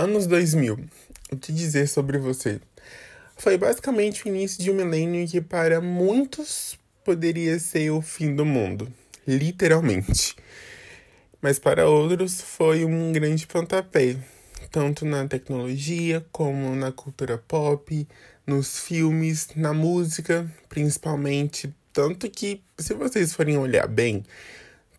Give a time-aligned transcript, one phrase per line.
[0.00, 0.78] Anos 2000.
[1.30, 2.58] O que dizer sobre você?
[3.36, 8.46] Foi basicamente o início de um milênio que para muitos poderia ser o fim do
[8.46, 8.90] mundo,
[9.28, 10.34] literalmente.
[11.42, 14.16] Mas para outros foi um grande pontapé,
[14.70, 18.08] tanto na tecnologia como na cultura pop,
[18.46, 24.24] nos filmes, na música, principalmente, tanto que se vocês forem olhar bem,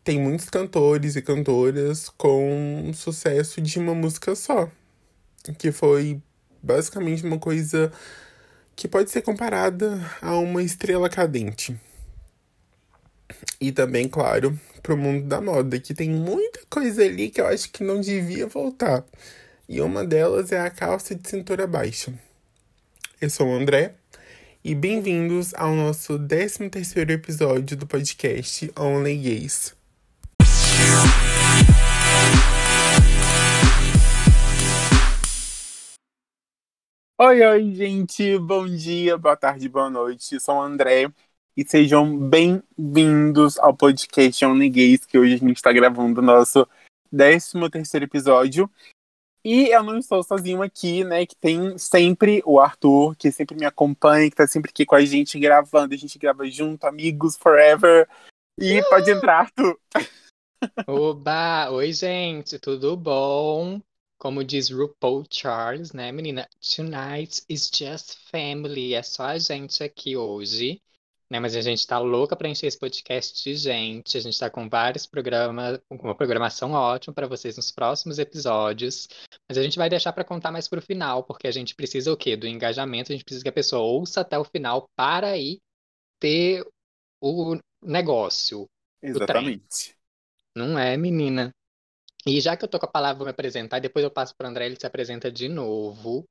[0.04, 4.70] tem muitos cantores e cantoras com sucesso de uma música só,
[5.58, 6.21] que foi
[6.62, 7.91] basicamente uma coisa
[8.76, 11.76] que pode ser comparada a uma estrela cadente.
[13.59, 17.72] E também, claro, pro mundo da moda, que tem muita coisa ali que eu acho
[17.72, 19.04] que não devia voltar.
[19.68, 22.13] E uma delas é a calça de cintura baixa.
[23.20, 23.94] Eu sou o André
[24.63, 29.73] e bem-vindos ao nosso 13 terceiro episódio do podcast Only Gays.
[37.23, 38.40] Oi, oi, gente.
[38.40, 40.40] Bom dia, boa tarde, boa noite.
[40.40, 41.07] Sou o André
[41.55, 46.68] e sejam bem-vindos ao podcast Only Gays, que hoje a gente está gravando o nosso
[47.15, 48.68] 13 terceiro episódio.
[49.46, 51.23] E eu não estou sozinho aqui, né?
[51.27, 55.05] Que tem sempre o Arthur, que sempre me acompanha, que tá sempre aqui com a
[55.05, 55.93] gente gravando.
[55.93, 58.09] A gente grava junto, amigos, forever.
[58.59, 58.90] E uh!
[58.90, 59.79] pode entrar, Arthur.
[60.87, 61.70] Oba!
[61.70, 63.79] Oi, gente, tudo bom?
[64.22, 66.47] Como diz RuPaul Charles, né, menina?
[66.75, 68.94] Tonight is just family.
[68.94, 70.80] É só a gente aqui hoje.
[71.28, 74.16] Né, mas a gente tá louca para encher esse podcast de gente.
[74.16, 79.08] A gente tá com vários programas, com uma programação ótima para vocês nos próximos episódios.
[79.50, 82.18] Mas a gente vai deixar para contar mais pro final, porque a gente precisa o
[82.18, 82.38] quê?
[82.38, 85.59] Do engajamento, a gente precisa que a pessoa ouça até o final para aí
[86.19, 86.64] ter
[87.19, 88.69] o negócio.
[89.02, 89.97] Exatamente.
[90.56, 91.52] Não é, menina?
[92.25, 94.47] E já que eu tô com a palavra, vou me apresentar, depois eu passo para
[94.47, 96.28] André, ele se apresenta de novo.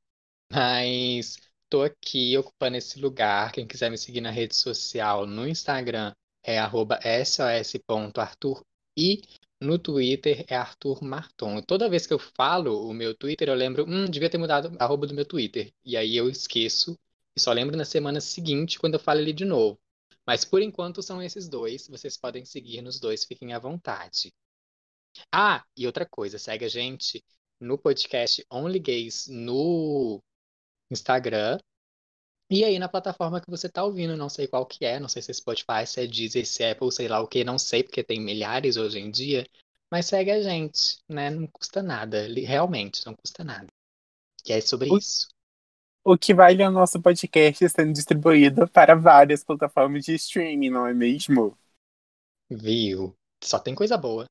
[0.52, 1.38] Mas
[1.68, 3.52] tô aqui ocupando esse lugar.
[3.52, 6.60] Quem quiser me seguir na rede social, no Instagram é
[7.24, 8.62] sos.arthur
[8.96, 9.22] e
[9.60, 11.62] no Twitter é Arthur Marton.
[11.62, 14.84] Toda vez que eu falo o meu Twitter, eu lembro, hum, devia ter mudado a
[14.84, 15.72] arroba do meu Twitter.
[15.84, 16.98] E aí eu esqueço
[17.36, 19.78] e só lembro na semana seguinte quando eu falo ele de novo.
[20.26, 21.88] Mas por enquanto são esses dois.
[21.88, 24.32] Vocês podem seguir nos dois, fiquem à vontade.
[25.32, 27.24] Ah, e outra coisa, segue a gente
[27.60, 30.22] no podcast Only Gays no
[30.90, 31.58] Instagram.
[32.50, 35.22] E aí na plataforma que você está ouvindo, não sei qual que é, não sei
[35.22, 37.84] se é Spotify, se é Deezer, se é Apple, sei lá o que, não sei,
[37.84, 39.46] porque tem milhares hoje em dia.
[39.90, 41.30] Mas segue a gente, né?
[41.30, 43.66] Não custa nada, realmente, não custa nada.
[44.46, 45.28] E é sobre o, isso.
[46.04, 50.86] O que vale é o nosso podcast sendo distribuído para várias plataformas de streaming, não
[50.86, 51.56] é mesmo?
[52.50, 53.14] Viu?
[53.44, 54.24] Só tem coisa boa.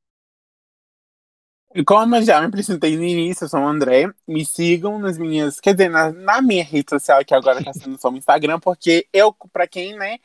[1.85, 4.12] Como já me apresentei no início, eu sou o André.
[4.28, 5.59] Me sigam nas minhas.
[5.59, 9.07] Quer dizer, na, na minha rede social, que agora tá sendo só o Instagram, porque
[9.13, 10.18] eu, pra quem, né,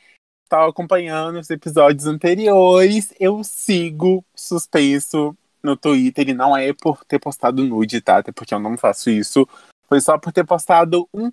[0.49, 6.31] tá acompanhando os episódios anteriores, eu sigo suspenso no Twitter.
[6.31, 8.19] E não é por ter postado nude, tá?
[8.19, 9.47] Até porque eu não faço isso.
[9.87, 11.31] Foi só por ter postado um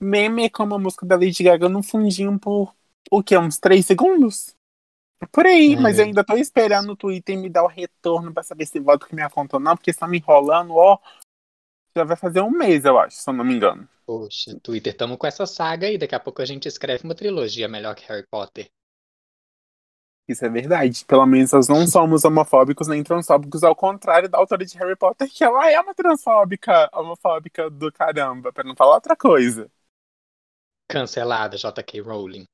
[0.00, 2.72] meme com uma música da Lady Gaga no fundinho por
[3.10, 3.36] o que?
[3.36, 4.54] Uns três segundos?
[5.32, 8.42] Por aí, é, mas eu ainda tô esperando o Twitter me dar o retorno para
[8.42, 10.98] saber se volta com minha conta ou não, porque está me enrolando, ó.
[11.96, 13.88] Já vai fazer um mês, eu acho, se eu não me engano.
[14.06, 15.98] Poxa, Twitter, tamo com essa saga aí.
[15.98, 18.70] Daqui a pouco a gente escreve uma trilogia melhor que Harry Potter.
[20.28, 21.04] Isso é verdade.
[21.06, 25.28] Pelo menos nós não somos homofóbicos nem transfóbicos, ao contrário da autora de Harry Potter,
[25.28, 29.70] que ela é uma transfóbica, homofóbica do caramba, para não falar outra coisa.
[30.86, 32.00] Cancelada, J.K.
[32.00, 32.46] Rowling.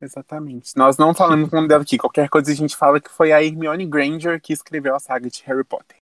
[0.00, 0.76] Exatamente.
[0.76, 1.98] Nós não falamos com dela aqui.
[1.98, 5.42] Qualquer coisa a gente fala que foi a Hermione Granger que escreveu a saga de
[5.44, 5.96] Harry Potter.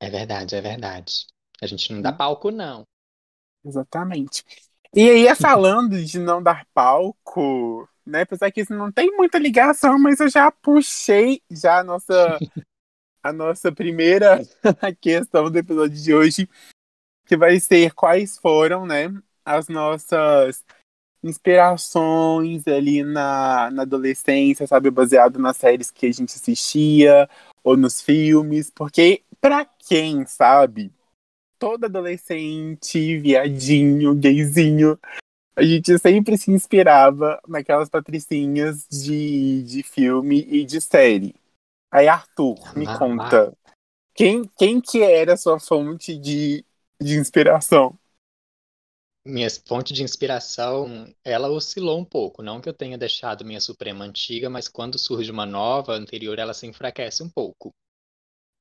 [0.00, 1.26] É verdade, é verdade.
[1.62, 2.16] A gente não dá hum.
[2.16, 2.84] palco, não.
[3.64, 4.44] Exatamente.
[4.94, 8.22] E aí, é falando de não dar palco, né?
[8.22, 12.38] Apesar que isso não tem muita ligação, mas eu já puxei já a nossa,
[13.22, 14.40] a nossa primeira
[15.00, 16.48] questão do episódio de hoje,
[17.26, 19.12] que vai ser quais foram, né,
[19.44, 20.62] as nossas
[21.24, 24.90] inspirações ali na, na adolescência, sabe?
[24.90, 27.28] Baseado nas séries que a gente assistia
[27.62, 28.70] ou nos filmes.
[28.70, 30.92] Porque, pra quem sabe,
[31.58, 34.98] todo adolescente, viadinho, gayzinho,
[35.56, 41.34] a gente sempre se inspirava naquelas patricinhas de, de filme e de série.
[41.90, 43.56] Aí, Arthur, me ah, conta.
[44.14, 46.64] Quem, quem que era a sua fonte de,
[47.00, 47.98] de inspiração?
[49.24, 52.42] Minha fonte de inspiração, ela oscilou um pouco.
[52.42, 56.54] Não que eu tenha deixado minha Suprema antiga, mas quando surge uma nova, anterior, ela
[56.54, 57.74] se enfraquece um pouco.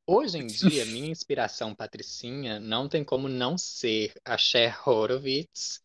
[0.07, 5.81] Hoje em dia, minha inspiração patricinha não tem como não ser a Cher Horowitz,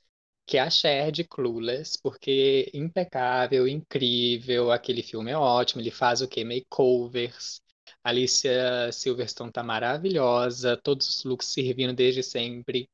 [0.47, 6.23] que é a Cher de Clueless, porque impecável, incrível, aquele filme é ótimo, ele faz
[6.23, 6.45] o quê?
[6.45, 7.61] Makeovers.
[8.03, 12.89] Alicia Silverstone tá maravilhosa, todos os looks servindo desde sempre.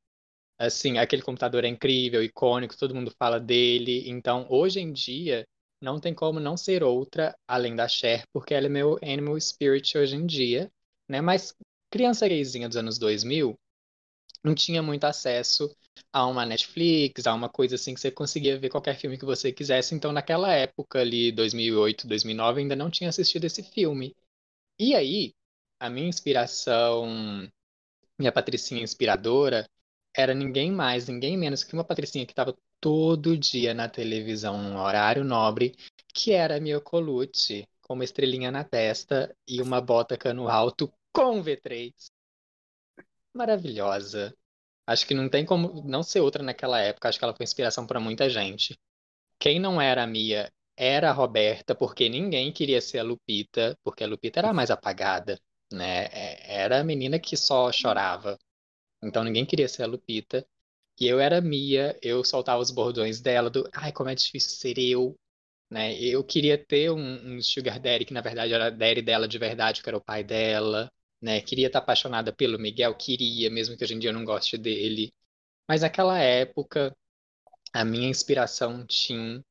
[0.59, 4.09] Assim, aquele computador é incrível, icônico, todo mundo fala dele.
[4.09, 5.47] Então, hoje em dia,
[5.81, 9.97] não tem como não ser outra além da Cher, porque ela é meu animal spirit
[9.99, 10.71] hoje em dia,
[11.09, 11.21] né?
[11.21, 11.55] Mas
[11.91, 13.59] criança gayzinha dos anos 2000
[14.45, 15.75] não tinha muito acesso
[16.13, 19.53] a uma Netflix, a uma coisa assim que você conseguia ver qualquer filme que você
[19.53, 19.95] quisesse.
[19.95, 24.15] Então, naquela época ali, 2008, 2009, ainda não tinha assistido esse filme.
[24.79, 25.35] E aí,
[25.81, 27.07] a minha inspiração,
[28.19, 29.69] minha patricinha inspiradora,
[30.15, 34.79] era ninguém mais, ninguém menos que uma patricinha que estava todo dia na televisão, num
[34.79, 35.75] horário nobre,
[36.15, 40.93] que era a Mia Colucci, com uma estrelinha na testa e uma bota cano alto
[41.13, 41.93] com V3.
[43.35, 44.35] Maravilhosa.
[44.87, 47.09] Acho que não tem como não ser outra naquela época.
[47.09, 48.79] Acho que ela foi inspiração para muita gente.
[49.39, 54.05] Quem não era a Mia era a Roberta, porque ninguém queria ser a Lupita, porque
[54.05, 55.39] a Lupita era a mais apagada,
[55.73, 56.07] né?
[56.07, 58.39] É, era a menina que só chorava.
[59.07, 60.47] Então ninguém queria ser a Lupita.
[61.01, 64.79] E eu era Mia, eu soltava os bordões dela do ai, como é difícil ser
[64.79, 65.17] eu.
[65.71, 65.95] Né?
[66.01, 69.83] Eu queria ter um, um sugar daddy, que na verdade era daddy dela de verdade,
[69.83, 70.91] que era o pai dela.
[71.21, 71.41] Né?
[71.41, 75.13] Queria estar apaixonada pelo Miguel, queria, mesmo que hoje em dia eu não goste dele.
[75.69, 76.97] Mas naquela época,
[77.73, 79.43] a minha inspiração tinha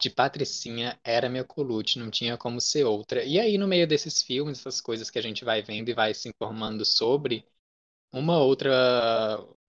[0.00, 3.22] de Patricinha era minha colute, não tinha como ser outra.
[3.24, 6.14] E aí, no meio desses filmes, essas coisas que a gente vai vendo e vai
[6.14, 7.44] se informando sobre,
[8.12, 8.70] uma outra,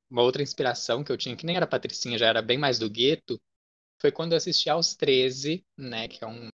[0.10, 2.90] uma outra inspiração que eu tinha, que nem era Patricinha, já era bem mais do
[2.90, 3.40] gueto,
[4.02, 6.50] foi quando eu assisti aos 13, né, que é um,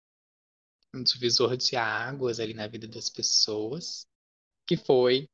[0.95, 4.07] um divisor de águas ali na vida das pessoas,
[4.67, 5.29] que foi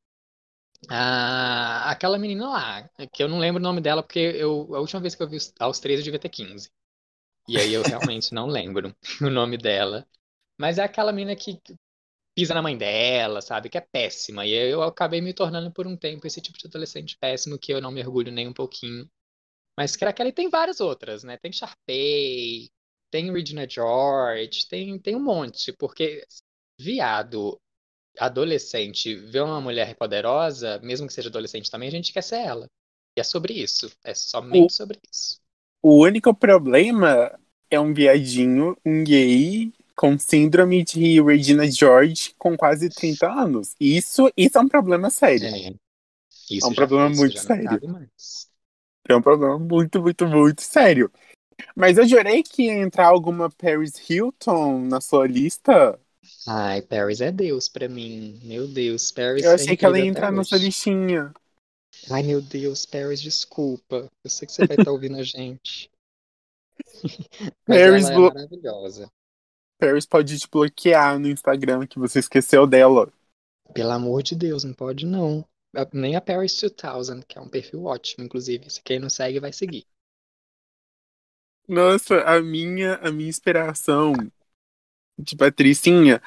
[0.88, 5.00] a, aquela menina lá, que eu não lembro o nome dela, porque eu, a última
[5.00, 6.70] vez que eu vi aos 13 eu devia ter 15.
[7.48, 10.06] E aí eu realmente não lembro o nome dela.
[10.58, 11.60] Mas é aquela menina que
[12.40, 13.68] pisa na mãe dela, sabe?
[13.68, 14.46] Que é péssima.
[14.46, 17.82] E eu acabei me tornando por um tempo esse tipo de adolescente péssimo que eu
[17.82, 19.06] não me orgulho nem um pouquinho.
[19.78, 21.36] Mas que aquela tem várias outras, né?
[21.36, 22.70] Tem Sharpay,
[23.10, 25.70] tem Regina George, tem, tem um monte.
[25.74, 26.24] Porque
[26.80, 27.60] viado,
[28.18, 32.66] adolescente, vê uma mulher poderosa, mesmo que seja adolescente também, a gente quer ser ela.
[33.18, 33.92] E é sobre isso.
[34.02, 35.38] É somente o, sobre isso.
[35.82, 37.38] O único problema
[37.70, 39.70] é um viadinho, um gay,
[40.00, 43.76] com síndrome de Regina George com quase 30 anos.
[43.78, 45.46] Isso, isso é um problema sério.
[45.46, 48.08] É, é um problema muito sério.
[49.06, 51.12] É um problema muito, muito, muito sério.
[51.76, 56.00] Mas eu jurei que ia entrar alguma Paris Hilton na sua lista.
[56.48, 58.40] Ai, Paris é Deus pra mim.
[58.42, 61.30] Meu Deus, Paris Eu achei é que ela ia entrar na sua listinha.
[62.10, 64.10] Ai, meu Deus, Paris, desculpa.
[64.24, 65.90] Eu sei que você vai estar ouvindo a gente.
[67.68, 69.12] Mas Paris ela é maravilhosa.
[69.80, 73.10] Paris pode te bloquear no Instagram que você esqueceu dela.
[73.72, 75.44] Pelo amor de Deus, não pode não.
[75.92, 78.68] Nem a Paris 2000, que é um perfil ótimo, inclusive.
[78.68, 79.86] Se quem não segue, vai seguir.
[81.66, 84.12] Nossa, a minha, a minha inspiração
[85.18, 86.20] de Patricinha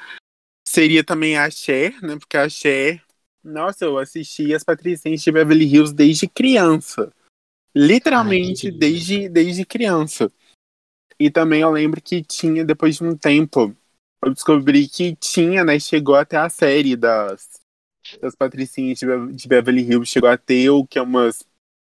[0.66, 2.16] seria também a Cher, né?
[2.18, 3.04] Porque a Cher,
[3.42, 7.12] nossa, eu assisti as Patricinhas de Beverly Hills desde criança.
[7.76, 10.32] Literalmente Ai, desde, desde criança.
[11.24, 13.74] E também eu lembro que tinha, depois de um tempo,
[14.22, 15.80] eu descobri que tinha, né?
[15.80, 17.48] Chegou até a série das,
[18.20, 21.42] das Patricinhas de, Beverly Hills, chegou a ter o que é umas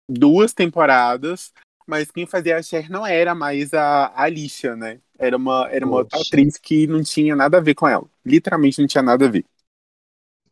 [0.10, 1.54] duas temporadas,
[1.88, 5.00] mas quem fazia a Cher não era mais a, a Alicia, né?
[5.18, 8.06] Era uma, era uma outra atriz que não tinha nada a ver com ela.
[8.26, 9.46] Literalmente não tinha nada a ver.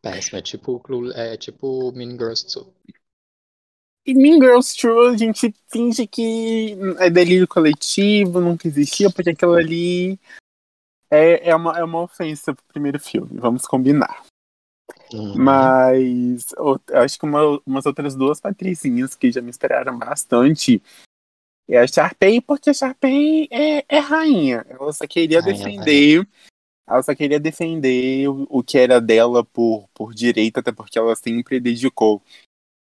[0.02, 0.82] Péssimo, é tipo,
[1.14, 2.68] é tipo Mean Girls 2.
[4.08, 9.54] E Mean Girls True, a gente finge que é delírio coletivo, nunca existiu, porque aquilo
[9.54, 10.18] ali
[11.12, 14.24] é, é, uma, é uma ofensa pro primeiro filme, vamos combinar.
[15.12, 15.36] Uhum.
[15.38, 16.56] Mas
[16.94, 20.82] acho que uma, umas outras duas patricinhas que já me esperaram bastante
[21.68, 24.66] é a Sharpay, porque a Sharpay é, é rainha.
[24.70, 26.18] Ela só queria rainha, defender.
[26.20, 26.28] Rainha.
[26.88, 31.14] Ela só queria defender o, o que era dela por, por direito, até porque ela
[31.18, 32.22] sempre dedicou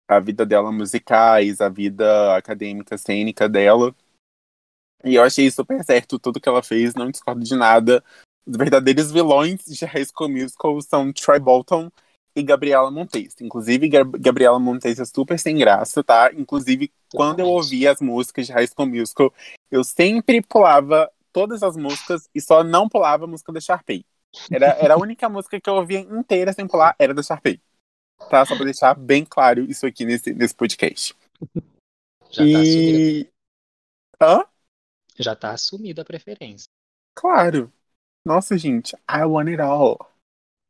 [0.09, 3.95] a vida dela musicais, a vida acadêmica, cênica dela.
[5.05, 8.03] E eu achei super certo tudo que ela fez, não discordo de nada.
[8.47, 11.91] Os verdadeiros vilões de High School Musical são Troy Bolton
[12.35, 13.37] e Gabriela Montes.
[13.41, 13.88] Inclusive,
[14.19, 16.33] Gabriela Montes é super sem graça, tá?
[16.33, 19.33] Inclusive, quando eu ouvia as músicas de High School Musical,
[19.71, 24.05] eu sempre pulava todas as músicas e só não pulava a música da Sharpay.
[24.50, 27.61] Era, era a única música que eu ouvia inteira sem pular, era da Sharpay.
[28.30, 28.44] Tá?
[28.44, 31.14] Só pra deixar bem claro isso aqui nesse, nesse podcast.
[32.30, 33.28] Já tá e.
[34.20, 34.44] Hã?
[35.16, 36.66] Já tá assumida a preferência.
[37.14, 37.72] Claro.
[38.25, 39.98] Nossa, gente, I want it all.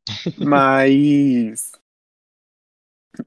[0.37, 1.71] Mas.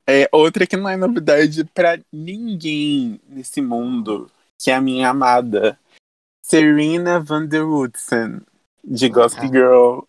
[0.06, 5.78] É outra que não é novidade pra ninguém nesse mundo, que é a minha amada
[6.42, 8.40] Serena Van der Woodsen,
[8.82, 9.48] de Gossip Ah.
[9.48, 10.00] Girl.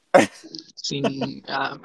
[0.84, 1.80] Sim, ah,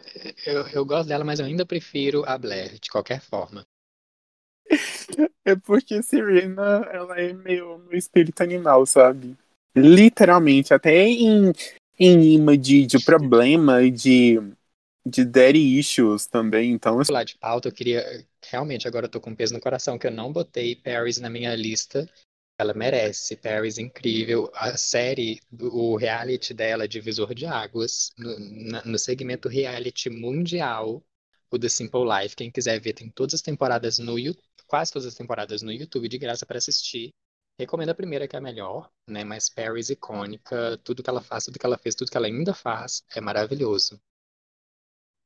[0.44, 3.64] eu, eu gosto dela, mas eu ainda prefiro a Blair, de qualquer forma.
[5.44, 9.36] É porque a Serena, ela é meio meu espírito animal, sabe?
[9.74, 11.52] Literalmente, até em,
[11.98, 14.38] em image de problema e de,
[15.06, 16.72] de daddy issues também.
[16.72, 18.04] Então, Lá de pauta, eu queria.
[18.50, 21.54] Realmente, agora eu tô com peso no coração, que eu não botei Paris na minha
[21.54, 22.08] lista.
[22.58, 23.36] Ela merece.
[23.36, 24.50] Paris incrível.
[24.54, 28.36] A série, o reality dela, é Divisor de Águas, no,
[28.84, 31.02] no segmento reality mundial,
[31.50, 32.36] o The Simple Life.
[32.36, 36.08] Quem quiser ver, tem todas as temporadas no YouTube, quase todas as temporadas no YouTube,
[36.08, 37.14] de graça para assistir.
[37.58, 39.24] Recomendo a primeira, que é a melhor, né?
[39.24, 42.54] Mas Paris icônica, tudo que ela faz, tudo que ela fez, tudo que ela ainda
[42.54, 44.00] faz, é maravilhoso.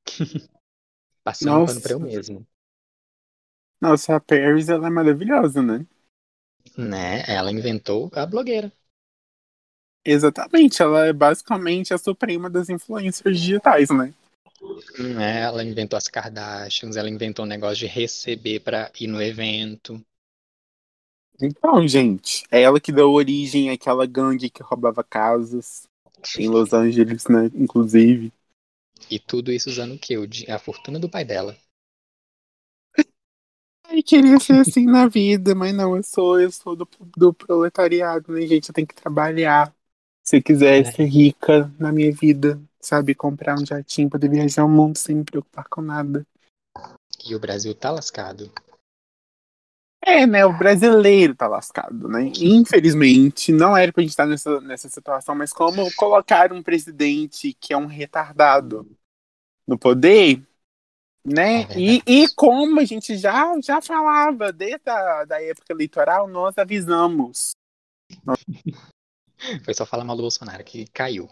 [1.24, 2.46] Passei um pano pra eu mesmo.
[3.80, 5.86] nossa, a Paris, ela é maravilhosa, né?
[6.76, 7.22] Né?
[7.26, 8.72] Ela inventou a blogueira.
[10.04, 14.12] Exatamente, ela é basicamente a suprema das influências digitais, né?
[14.98, 15.42] Né?
[15.42, 20.04] Ela inventou as Kardashians, ela inventou o negócio de receber pra ir no evento.
[21.40, 25.88] Então, gente, é ela que deu origem àquela gangue que roubava casas
[26.38, 27.50] em Los Angeles, né?
[27.54, 28.32] Inclusive.
[29.10, 30.14] E tudo isso usando o quê?
[30.48, 31.56] A fortuna do pai dela.
[33.92, 38.32] Ai, queria ser assim na vida, mas não, eu sou, eu sou do, do proletariado,
[38.32, 38.70] né, gente?
[38.70, 39.70] Eu tenho que trabalhar.
[40.24, 40.84] Se eu quiser É.
[40.84, 43.14] ser rica na minha vida, sabe?
[43.14, 46.26] Comprar um jatinho, poder viajar o mundo sem me preocupar com nada.
[47.22, 48.50] E o Brasil tá lascado.
[50.04, 50.46] É, né?
[50.46, 52.32] O brasileiro tá lascado, né?
[52.40, 57.74] Infelizmente, não era pra gente estar nessa, nessa situação, mas como colocar um presidente que
[57.74, 58.90] é um retardado
[59.66, 60.42] no poder,
[61.24, 61.62] né?
[61.62, 66.56] É e, e como a gente já, já falava desde a da época eleitoral, nós
[66.58, 67.52] avisamos.
[69.64, 71.28] Foi só falar mal do Bolsonaro que caiu.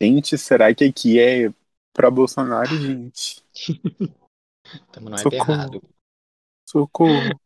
[0.00, 1.52] Gente, será que aqui é
[1.92, 3.42] pra Bolsonaro, gente?
[4.92, 5.52] Tamo no Socorro.
[5.52, 5.82] errado.
[6.68, 7.40] Socorro.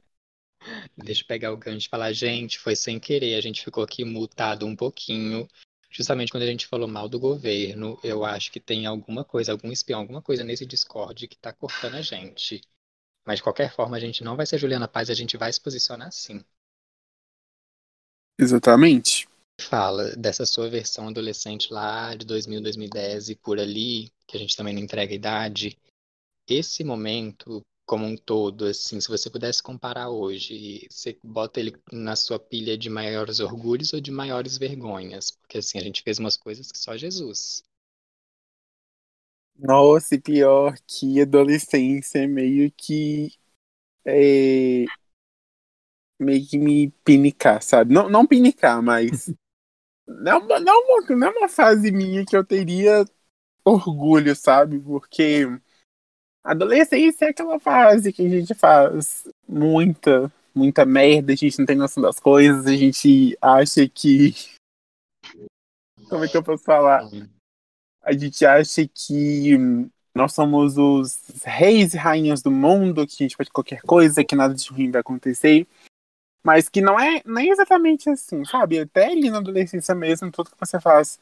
[0.97, 4.05] Deixa eu pegar o gancho e falar, gente, foi sem querer, a gente ficou aqui
[4.05, 5.49] mutado um pouquinho.
[5.91, 9.73] Justamente quando a gente falou mal do governo, eu acho que tem alguma coisa, algum
[9.73, 12.61] espião, alguma coisa nesse Discord que tá cortando a gente.
[13.27, 15.61] Mas de qualquer forma, a gente não vai ser Juliana Paz, a gente vai se
[15.61, 16.45] posicionar sim.
[18.39, 19.29] Exatamente.
[19.61, 24.57] Fala dessa sua versão adolescente lá de 2000, 2010 e por ali, que a gente
[24.57, 25.77] também não entrega a idade.
[26.49, 32.15] Esse momento, como um todo, assim, se você pudesse comparar hoje, você bota ele na
[32.15, 35.33] sua pilha de maiores orgulhos ou de maiores vergonhas?
[35.33, 37.65] Porque assim, a gente fez umas coisas que só Jesus.
[39.59, 43.33] Nossa, e pior que adolescência é meio que.
[44.05, 44.85] É,
[46.17, 47.93] meio que me pinicar, sabe?
[47.93, 49.35] Não, não pinicar, mas.
[50.07, 53.05] Não, não, não é uma fase minha que eu teria
[53.65, 54.81] orgulho, sabe?
[54.81, 55.47] Porque
[56.43, 61.77] adolescência é aquela fase que a gente faz muita, muita merda, a gente não tem
[61.77, 64.35] noção das coisas, a gente acha que.
[66.09, 67.09] Como é que eu posso falar?
[68.03, 69.57] a gente acha que
[70.15, 74.35] nós somos os reis e rainhas do mundo, que a gente faz qualquer coisa, que
[74.35, 75.67] nada de ruim vai acontecer.
[76.43, 78.81] Mas que não é nem exatamente assim, sabe?
[78.81, 81.21] Até ali na adolescência mesmo, tudo que você faz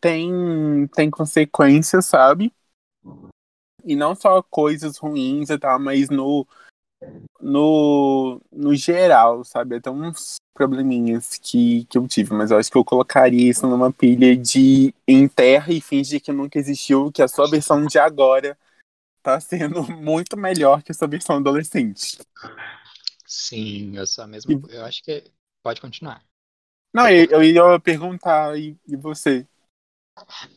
[0.00, 2.52] tem, tem consequências, sabe?
[3.84, 6.46] E não só coisas ruins e tal, mas no,
[7.40, 9.76] no, no geral, sabe?
[9.76, 13.92] Até uns probleminhas que, que eu tive, mas eu acho que eu colocaria isso numa
[13.92, 18.58] pilha de enterra e finge que nunca existiu, que a sua versão de agora
[19.22, 22.18] tá sendo muito melhor que a sua versão adolescente.
[23.26, 24.60] Sim, eu sou a mesma.
[24.68, 25.24] Eu acho que.
[25.62, 26.24] Pode continuar.
[26.92, 29.46] Não, eu, eu ia perguntar, e, e você?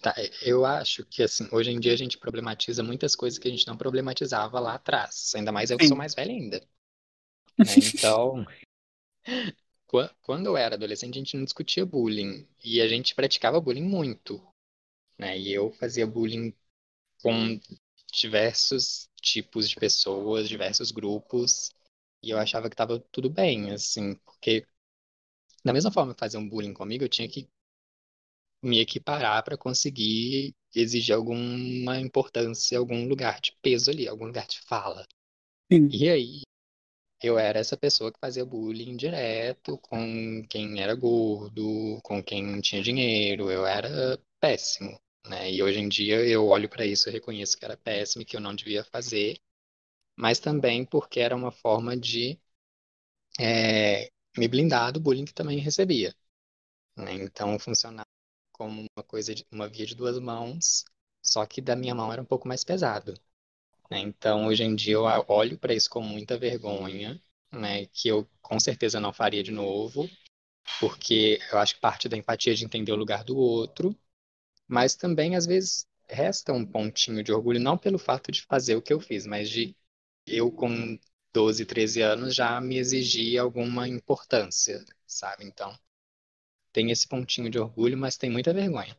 [0.01, 3.51] Tá, eu acho que assim, hoje em dia a gente problematiza muitas coisas que a
[3.51, 5.31] gente não problematizava lá atrás.
[5.35, 5.87] Ainda mais eu que Sim.
[5.87, 6.61] sou mais velha ainda.
[7.65, 7.77] né?
[7.83, 8.45] Então,
[9.87, 12.47] qua- quando eu era adolescente, a gente não discutia bullying.
[12.63, 14.41] E a gente praticava bullying muito.
[15.19, 15.39] Né?
[15.39, 16.53] E eu fazia bullying
[17.21, 17.59] com
[18.13, 21.71] diversos tipos de pessoas, diversos grupos.
[22.23, 24.67] E eu achava que tava tudo bem, assim, porque
[25.63, 27.49] da mesma forma que fazer um bullying comigo, eu tinha que
[28.63, 34.59] me equiparar para conseguir exigir alguma importância, algum lugar de peso ali, algum lugar de
[34.61, 35.07] fala.
[35.71, 35.91] Sim.
[35.91, 36.41] E aí,
[37.21, 42.61] eu era essa pessoa que fazia bullying direto com quem era gordo, com quem não
[42.61, 43.51] tinha dinheiro.
[43.51, 45.51] Eu era péssimo, né?
[45.51, 48.35] E hoje em dia eu olho para isso e reconheço que era péssimo e que
[48.37, 49.39] eu não devia fazer,
[50.17, 52.39] mas também porque era uma forma de
[53.39, 56.15] é, me blindar do bullying que também recebia.
[56.97, 57.13] Né?
[57.15, 58.07] Então funcionava
[58.53, 60.85] como uma coisa, de, uma via de duas mãos,
[61.21, 63.13] só que da minha mão era um pouco mais pesado.
[63.91, 63.99] Né?
[63.99, 67.85] Então hoje em dia eu olho para isso com muita vergonha, né?
[67.87, 70.09] Que eu com certeza não faria de novo,
[70.79, 73.97] porque eu acho que parte da empatia é de entender o lugar do outro,
[74.67, 78.81] mas também às vezes resta um pontinho de orgulho não pelo fato de fazer o
[78.81, 79.75] que eu fiz, mas de
[80.27, 80.99] eu com
[81.33, 85.45] 12, 13 anos já me exigir alguma importância, sabe?
[85.45, 85.77] Então,
[86.73, 88.97] tem esse pontinho de orgulho, mas tem muita vergonha.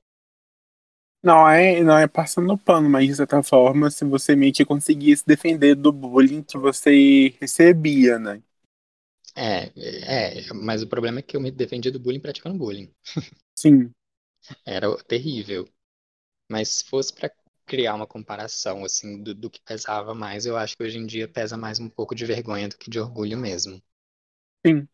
[1.22, 5.24] Não é, não é passando pano, mas de certa forma, se você meio que conseguisse
[5.26, 8.42] defender do bullying que você recebia, né?
[9.34, 9.72] É,
[10.46, 12.94] é, mas o problema é que eu me defendia do bullying praticando bullying.
[13.56, 13.90] Sim.
[14.66, 15.66] Era terrível.
[16.50, 17.30] Mas se fosse para
[17.66, 21.26] criar uma comparação assim do, do, que pesava mais, eu acho que hoje em dia
[21.26, 23.82] pesa mais um pouco de vergonha do que de orgulho mesmo.
[24.66, 24.88] Sim.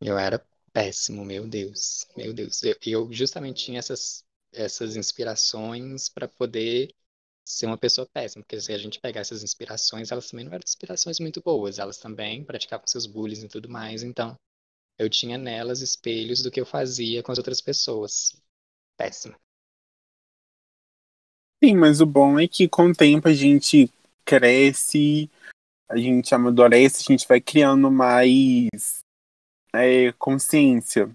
[0.00, 0.44] Eu era
[0.76, 2.62] péssimo, meu Deus, meu Deus.
[2.62, 6.94] Eu, eu justamente tinha essas essas inspirações para poder
[7.44, 10.62] ser uma pessoa péssima, porque se a gente pegar essas inspirações, elas também não eram
[10.66, 14.36] inspirações muito boas, elas também praticavam seus bullies e tudo mais, então
[14.98, 18.34] eu tinha nelas espelhos do que eu fazia com as outras pessoas.
[18.98, 19.34] Péssimo.
[21.62, 23.90] Sim, mas o bom é que com o tempo a gente
[24.26, 25.30] cresce,
[25.88, 29.05] a gente amadurece, a gente vai criando mais
[29.76, 31.14] é, consciência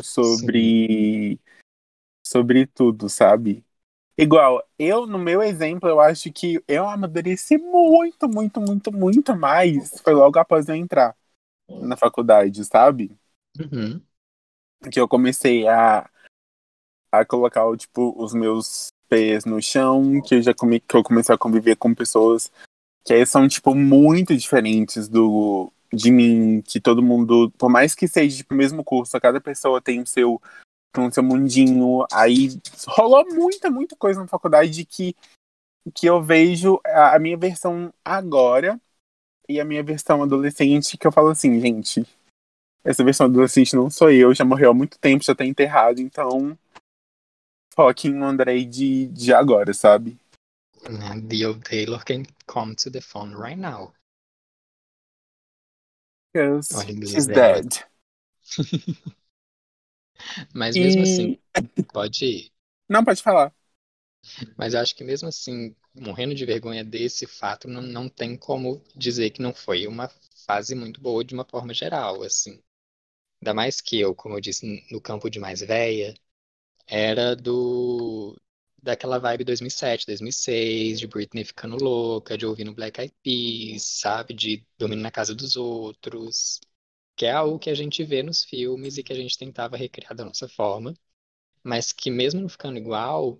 [0.00, 1.38] sobre, Sim.
[2.24, 3.64] sobre tudo, sabe?
[4.16, 10.00] Igual, eu, no meu exemplo, eu acho que eu amadureci muito, muito, muito, muito mais.
[10.00, 11.16] Foi logo após eu entrar
[11.68, 13.16] na faculdade, sabe?
[13.58, 14.02] Uhum.
[14.90, 16.10] Que eu comecei a,
[17.12, 21.34] a colocar, tipo, os meus pés no chão, que eu já come, que eu comecei
[21.34, 22.50] a conviver com pessoas
[23.04, 28.38] que são, tipo, muito diferentes do de mim, que todo mundo, por mais que seja
[28.38, 30.40] tipo, o mesmo curso, cada pessoa tem o seu,
[30.96, 32.06] o seu mundinho.
[32.12, 35.14] Aí rolou muita, muita coisa na faculdade que,
[35.94, 38.80] que eu vejo a, a minha versão agora
[39.48, 42.06] e a minha versão adolescente, que eu falo assim, gente,
[42.84, 46.56] essa versão adolescente não sou eu, já morreu há muito tempo, já tá enterrado, então
[47.74, 50.18] fucking Andrei de, de agora, sabe?
[50.82, 53.92] The old Taylor can come to the phone right now.
[56.32, 57.78] Because she's dead.
[60.54, 61.34] Mas mesmo assim,
[61.92, 62.52] pode ir.
[62.88, 63.54] Não, pode falar.
[64.56, 68.82] Mas eu acho que mesmo assim, morrendo de vergonha desse fato, não, não tem como
[68.94, 70.08] dizer que não foi uma
[70.46, 72.60] fase muito boa de uma forma geral, assim.
[73.42, 76.14] Ainda mais que eu, como eu disse, no campo de mais velha,
[76.86, 78.36] era do
[78.82, 84.64] daquela vibe 2007, 2006, de Britney ficando louca, de ouvindo Black Eyed Peas, sabe, de
[84.78, 86.60] dormir na casa dos outros,
[87.16, 90.14] que é algo que a gente vê nos filmes e que a gente tentava recriar
[90.14, 90.94] da nossa forma,
[91.62, 93.38] mas que mesmo não ficando igual,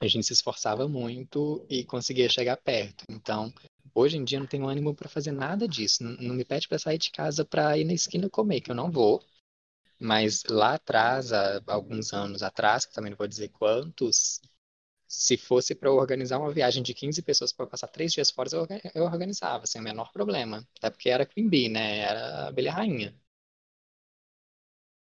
[0.00, 3.04] a gente se esforçava muito e conseguia chegar perto.
[3.08, 3.52] Então,
[3.94, 6.02] hoje em dia não tenho ânimo para fazer nada disso.
[6.04, 8.74] Não, não me pede para sair de casa para ir na esquina comer, que eu
[8.74, 9.22] não vou.
[10.02, 14.40] Mas lá atrás, há alguns anos atrás, que também não vou dizer quantos,
[15.08, 18.48] se fosse para organizar uma viagem de 15 pessoas para passar três dias fora,
[18.94, 20.66] eu organizava, sem o menor problema.
[20.78, 21.98] Até porque era Queen Bee, né?
[22.00, 23.14] Era a abelha rainha.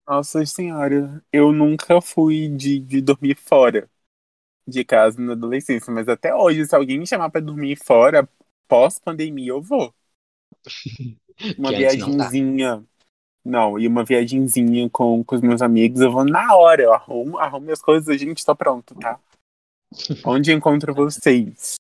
[0.08, 3.89] Nossa senhora, eu nunca fui de, de dormir fora
[4.67, 8.28] de casa na adolescência, mas até hoje, se alguém me chamar para dormir fora,
[8.67, 9.93] pós-pandemia, eu vou.
[11.58, 12.84] Uma viagemzinha
[13.47, 17.38] não, e uma viagemzinha com, com os meus amigos, eu vou na hora, eu arrumo,
[17.38, 19.19] arrumo minhas coisas, a gente tá pronto, tá?
[20.25, 21.75] Onde encontro vocês?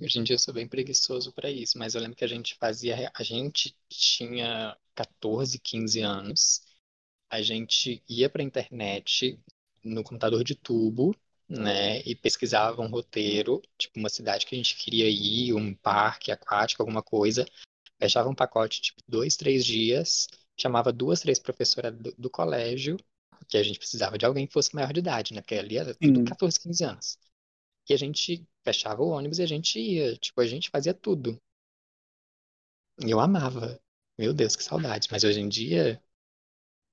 [0.00, 2.54] Hoje em dia eu sou bem preguiçoso para isso, mas eu lembro que a gente
[2.54, 6.62] fazia, a gente tinha 14, 15 anos,
[7.28, 9.40] a gente ia pra internet
[9.82, 11.14] no computador de tubo,
[11.48, 16.30] né, e pesquisava um roteiro, tipo uma cidade que a gente queria ir, um parque
[16.30, 17.44] aquático, alguma coisa,
[17.98, 20.28] fechava um pacote, tipo, dois, três dias,
[20.62, 22.96] chamava duas, três professoras do, do, colégio,
[23.48, 25.40] que a gente precisava de alguém que fosse maior de idade, né?
[25.40, 26.24] Porque ali era tudo Sim.
[26.24, 27.18] 14, 15 anos.
[27.88, 30.16] E a gente fechava o ônibus e a gente ia.
[30.16, 31.36] Tipo, a gente fazia tudo.
[33.04, 33.80] E eu amava.
[34.16, 35.08] Meu Deus, que saudade.
[35.10, 36.00] Mas hoje em dia,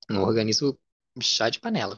[0.08, 0.76] não organizo
[1.22, 1.96] chá de panela.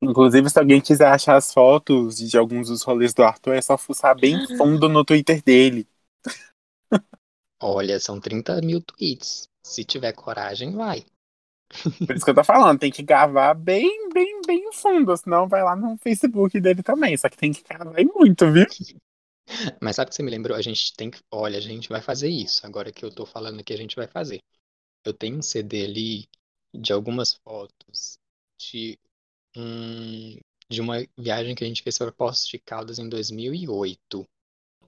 [0.00, 3.76] Inclusive, se alguém quiser achar as fotos de alguns dos rolês do Arthur, é só
[3.76, 5.88] fuçar bem fundo no Twitter dele.
[7.60, 9.48] Olha, são 30 mil tweets.
[9.66, 11.04] Se tiver coragem, vai.
[12.06, 15.62] Por isso que eu tô falando, tem que gravar bem, bem, bem fundo, senão vai
[15.64, 17.16] lá no Facebook dele também.
[17.16, 18.64] Só que tem que gravar muito, viu?
[19.82, 20.56] Mas sabe o que você me lembrou?
[20.56, 21.18] A gente tem que.
[21.32, 22.64] Olha, a gente vai fazer isso.
[22.64, 24.40] Agora que eu tô falando aqui, a gente vai fazer.
[25.04, 26.28] Eu tenho um CD ali
[26.72, 28.18] de algumas fotos
[28.58, 28.96] de
[29.56, 30.38] um,
[30.70, 34.24] de uma viagem que a gente fez para Poços de Caldas em 2008.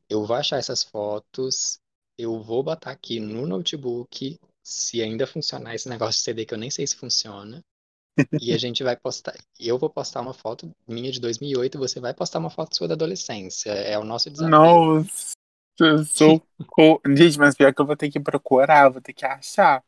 [0.09, 1.81] Eu vou achar essas fotos,
[2.17, 4.39] eu vou botar aqui no notebook,
[4.69, 7.65] se ainda funcionar esse negócio de CD que eu nem sei se funciona.
[8.41, 9.35] e a gente vai postar.
[9.59, 12.95] Eu vou postar uma foto minha de 2008, você vai postar uma foto sua da
[12.95, 13.71] adolescência.
[13.71, 14.51] É o nosso desafio.
[14.51, 15.33] Nossa,
[15.81, 16.43] eu sou.
[17.17, 19.83] gente, mas pior que eu vou ter que procurar, vou ter que achar.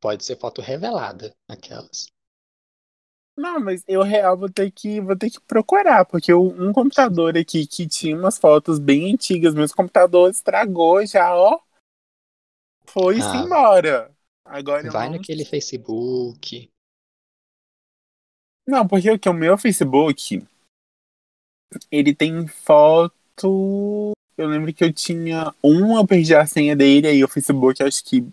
[0.00, 2.06] Pode ser foto revelada, aquelas.
[3.36, 7.66] Não, mas eu real vou ter que vou ter que procurar, porque um computador aqui
[7.66, 11.58] que tinha umas fotos bem antigas, meus computador estragou já, ó.
[12.92, 13.44] Foi-se Ah.
[13.44, 14.10] embora.
[14.44, 15.18] Agora Vai não...
[15.18, 16.70] naquele Facebook.
[18.66, 20.46] Não, porque o que o meu Facebook
[21.90, 24.12] ele tem foto.
[24.36, 28.04] Eu lembro que eu tinha um, eu perdi a senha dele, aí o Facebook acho
[28.04, 28.26] que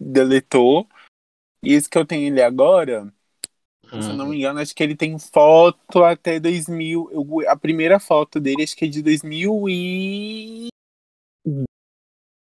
[0.00, 0.86] deletou.
[1.64, 3.12] E esse que eu tenho ele agora,
[4.00, 7.08] se eu não Hum, me engano, acho que ele tem foto até 2000.
[7.12, 9.02] eu- a primeira foto dele acho que é de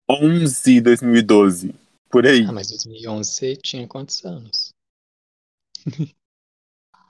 [0.09, 1.75] 2011, 2012.
[2.11, 2.45] Por aí.
[2.47, 4.71] Ah, mas 2011 você tinha quantos anos?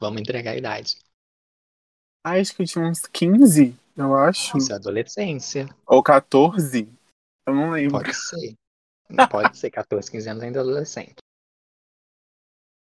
[0.01, 0.97] Vamos entregar a idade.
[2.25, 4.57] Ah, acho que eu tinha uns 15, eu acho.
[4.57, 5.69] Isso é adolescência.
[5.87, 6.89] Ou 14.
[7.47, 7.99] Eu não lembro.
[7.99, 8.55] Pode ser.
[9.09, 11.17] Não pode ser 14, 15 anos ainda é adolescente.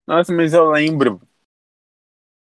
[0.07, 1.19] Nossa, mas eu lembro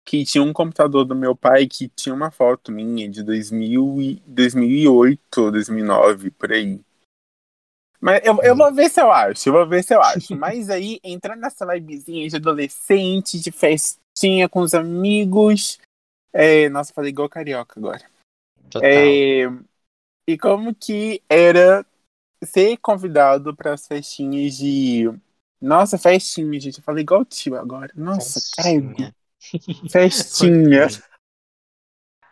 [0.04, 4.16] que tinha um computador do meu pai que tinha uma foto minha de 2000 e
[4.26, 6.84] 2008 ou 2009, por aí.
[8.00, 10.36] Mas eu, eu vou ver se eu acho, eu vou ver se eu acho.
[10.38, 15.80] Mas aí, entrando nessa vibezinha de adolescente, de festinha com os amigos.
[16.34, 18.04] É, nossa, falei igual carioca agora.
[18.70, 18.90] Total.
[18.90, 19.44] É,
[20.28, 21.86] e como que era
[22.44, 25.12] ser convidado para as festinhas de.
[25.62, 26.78] Nossa, festinha, gente.
[26.78, 27.92] Eu falei igual tio agora.
[27.96, 29.14] Nossa, credo.
[29.90, 30.88] Festinha.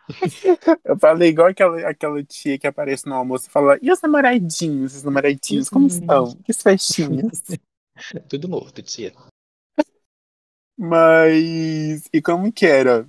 [0.84, 4.94] Eu falei igual aquela, aquela tia que aparece no almoço e fala: E os namoradinhos?
[4.94, 6.38] Os namoradinhos, como estão?
[6.46, 7.42] E as festinhas?
[8.28, 9.14] Tudo morto, tia.
[10.76, 12.08] Mas.
[12.12, 13.06] E como que era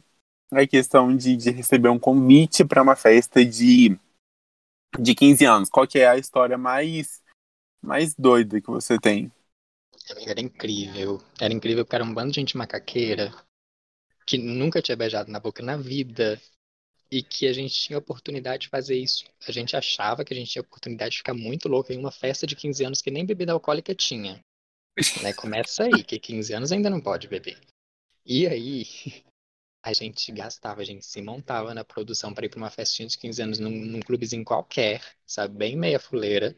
[0.51, 3.99] a questão de, de receber um convite para uma festa de,
[4.99, 5.69] de 15 anos?
[5.69, 7.21] Qual que é a história mais,
[7.81, 9.31] mais doida que você tem?
[10.25, 11.21] Era incrível.
[11.39, 13.33] Era incrível porque era um bando de gente macaqueira
[14.25, 16.39] que nunca tinha beijado na boca na vida
[17.11, 19.25] e que a gente tinha oportunidade de fazer isso.
[19.47, 22.47] A gente achava que a gente tinha oportunidade de ficar muito louco em uma festa
[22.47, 24.39] de 15 anos que nem bebida alcoólica tinha.
[25.21, 25.33] Né?
[25.35, 27.59] Começa aí, que 15 anos ainda não pode beber.
[28.25, 28.85] E aí,
[29.83, 33.17] a gente gastava, a gente se montava na produção para ir para uma festinha de
[33.17, 35.55] 15 anos num, num clubezinho qualquer, sabe?
[35.55, 36.57] Bem meia fuleira.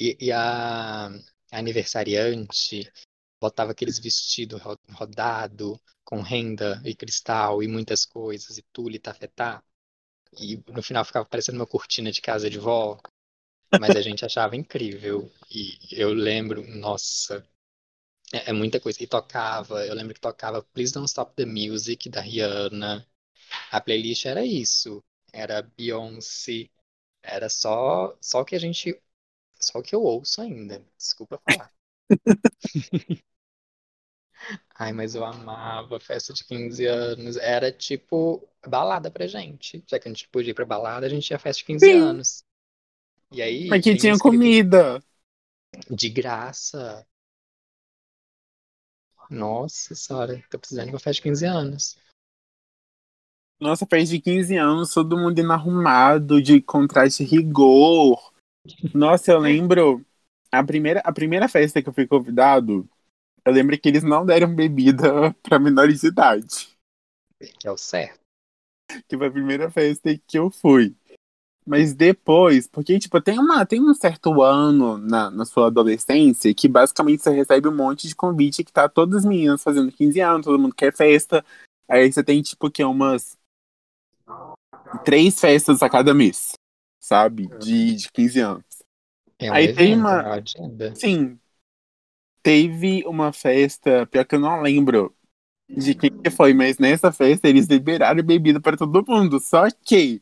[0.00, 1.10] E, e a, a
[1.50, 2.90] aniversariante
[3.42, 9.62] botava aqueles vestidos ro- rodado, com renda e cristal e muitas coisas, e tule, tafetá.
[10.38, 12.98] E no final ficava parecendo uma cortina de casa de vó.
[13.76, 15.30] Mas a gente achava incrível.
[15.50, 17.46] E eu lembro, nossa,
[18.32, 19.02] é, é muita coisa.
[19.02, 23.06] E tocava, eu lembro que tocava Please Don't Stop the Music, da Rihanna.
[23.72, 25.02] A playlist era isso.
[25.32, 26.70] Era Beyoncé.
[27.22, 29.00] Era só, só que a gente.
[29.60, 30.84] Só que eu ouço ainda.
[30.98, 31.72] Desculpa falar.
[34.74, 37.36] Ai, mas eu amava festa de 15 anos.
[37.36, 39.82] Era tipo balada pra gente.
[39.86, 42.00] Já que a gente podia ir pra balada, a gente ia festa de 15 Sim.
[42.00, 42.44] anos.
[43.30, 45.02] E aí, Mas que tinha comida.
[45.90, 47.06] de graça.
[49.30, 51.96] Nossa senhora, tô precisando de uma festa de 15 anos.
[53.58, 58.32] Nossa, festa de 15 anos, todo mundo indo arrumado, de contraste rigor.
[58.92, 60.04] Nossa, eu lembro.
[60.52, 62.88] A primeira, a primeira festa que eu fui convidado,
[63.44, 66.68] eu lembro que eles não deram bebida para menores de idade.
[67.38, 68.20] Que é o certo.
[69.08, 70.94] Que foi a primeira festa que eu fui.
[71.64, 76.68] Mas depois, porque, tipo, tem, uma, tem um certo ano na, na sua adolescência que
[76.68, 80.44] basicamente você recebe um monte de convite que tá todas as meninas fazendo 15 anos,
[80.44, 81.44] todo mundo quer festa.
[81.88, 83.38] Aí você tem, tipo, que é umas
[85.04, 86.54] três festas a cada mês,
[87.00, 87.46] sabe?
[87.58, 88.64] De, de 15 anos.
[89.42, 90.94] É um Aí evento, tem uma- é uma agenda.
[90.94, 91.38] Sim.
[92.42, 95.14] Teve uma festa, pior que eu não lembro
[95.68, 99.40] de quem que foi, mas nessa festa eles liberaram bebida para todo mundo.
[99.40, 100.20] Só que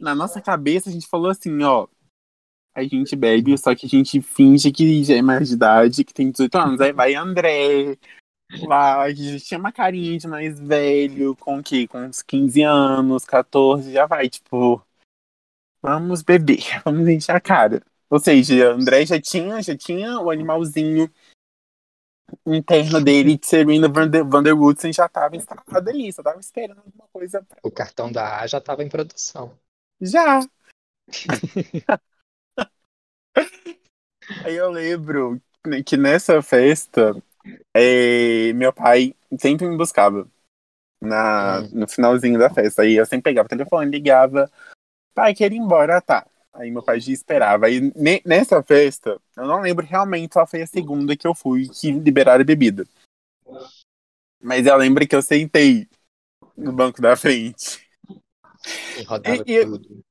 [0.00, 1.86] na nossa cabeça a gente falou assim, ó,
[2.74, 6.14] a gente bebe, só que a gente finge que já é mais de idade, que
[6.14, 6.80] tem 18 anos.
[6.80, 7.98] Aí vai André,
[8.66, 11.86] lá, a gente tinha uma carinha de mais velho, com o quê?
[11.86, 14.82] Com uns 15 anos, 14, já vai, tipo,
[15.82, 17.82] vamos beber, vamos encher a cara.
[18.12, 21.10] Ou seja, André já tinha, já tinha o animalzinho
[22.44, 27.42] interno dele de Serena Vander, Vanderwoodsen já estava instalado ali, só tava esperando alguma coisa.
[27.42, 27.56] Pra...
[27.62, 29.58] O cartão da A já estava em produção.
[29.98, 30.40] Já!
[34.44, 35.40] Aí eu lembro
[35.86, 37.16] que nessa festa,
[37.74, 40.28] é, meu pai sempre me buscava
[41.00, 41.70] na, hum.
[41.72, 42.82] no finalzinho da festa.
[42.82, 44.52] Aí eu sempre pegava o telefone, ligava,
[45.14, 46.26] pai, queria ir embora, tá.
[46.52, 47.66] Aí meu pai já esperava.
[47.66, 47.92] Aí
[48.24, 52.44] nessa festa, eu não lembro realmente só foi a segunda que eu fui que liberaram
[52.44, 52.84] bebida.
[54.40, 55.88] Mas eu lembro que eu sentei
[56.56, 57.88] no banco da frente.
[58.96, 60.04] E e, tudo.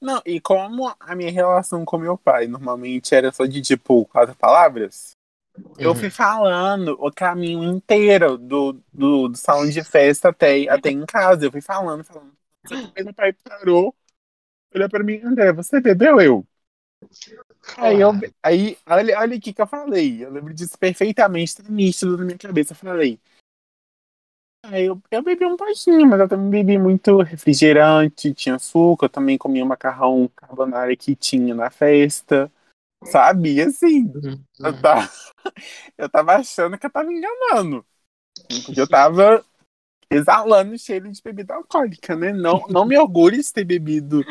[0.00, 4.34] Não, e como a minha relação com meu pai normalmente era só de tipo quatro
[4.36, 5.16] palavras,
[5.56, 5.74] uhum.
[5.76, 11.04] eu fui falando o caminho inteiro do, do, do, salão de festa até, até em
[11.04, 11.44] casa.
[11.44, 12.32] Eu fui falando, falando.
[12.96, 13.94] Meu pai parou,
[14.74, 16.46] olhou pra mim, André, você bebeu eu?
[17.76, 20.24] Aí, eu, aí olha, olha aqui que eu falei.
[20.24, 22.72] Eu lembro disso perfeitamente, tá nítido na minha cabeça.
[22.72, 23.20] Eu falei,
[24.64, 29.10] Aí eu, eu bebi um pouquinho, mas eu também bebi muito refrigerante, tinha açúcar, eu
[29.10, 32.50] também comia macarrão carbonara que tinha na festa,
[33.04, 33.60] sabe?
[33.62, 34.44] Assim, uhum.
[34.58, 35.10] eu, tava,
[35.96, 37.86] eu tava achando que eu tava enganando.
[38.66, 39.44] Porque eu tava
[40.10, 42.32] exalando cheiro de bebida alcoólica, né?
[42.32, 44.24] Não, não me orgulho de ter bebido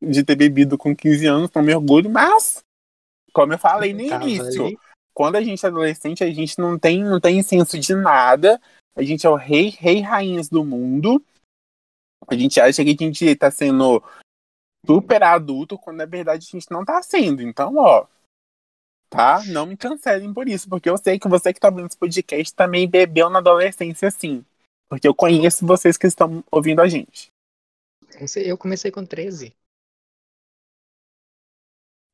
[0.00, 2.62] de ter bebido com 15 anos, não me orgulho, mas
[3.32, 4.78] como eu falei no início,
[5.14, 8.60] quando a gente é adolescente, a gente não tem, não tem senso de nada,
[8.94, 11.24] a gente é o rei, rei rainhas do mundo.
[12.26, 14.02] A gente acha que a gente tá sendo
[14.84, 17.42] super adulto, quando na verdade a gente não tá sendo.
[17.42, 18.06] Então, ó,
[19.08, 19.42] tá?
[19.46, 22.54] Não me cancelem por isso, porque eu sei que você que tá ouvindo esse podcast
[22.54, 24.44] também bebeu na adolescência, sim.
[24.88, 27.30] Porque eu conheço vocês que estão ouvindo a gente.
[28.36, 29.54] Eu comecei com 13.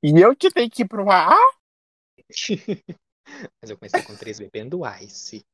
[0.03, 1.39] E eu que tenho que ir pro ar?
[3.61, 5.45] Mas eu comecei com 13 bebendo ice.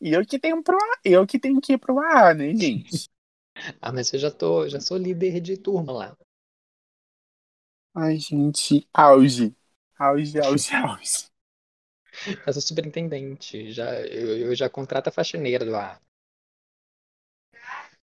[0.00, 3.08] E eu que tenho pro eu que tenho que ir pro A, né, gente?
[3.80, 6.16] ah, mas eu já tô, já sou líder de turma lá.
[7.94, 9.54] Ai, gente, auge.
[9.98, 11.29] Auge, auge, auge.
[12.46, 16.00] Eu sou superintendente, já, eu, eu já contrato a faxineira do ar.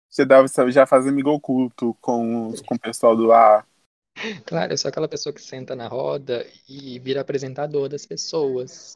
[0.08, 3.66] Você deve já faz amigo oculto com, com o pessoal do ar.
[4.44, 8.92] Claro, eu sou aquela pessoa que senta na roda e vira apresentador das pessoas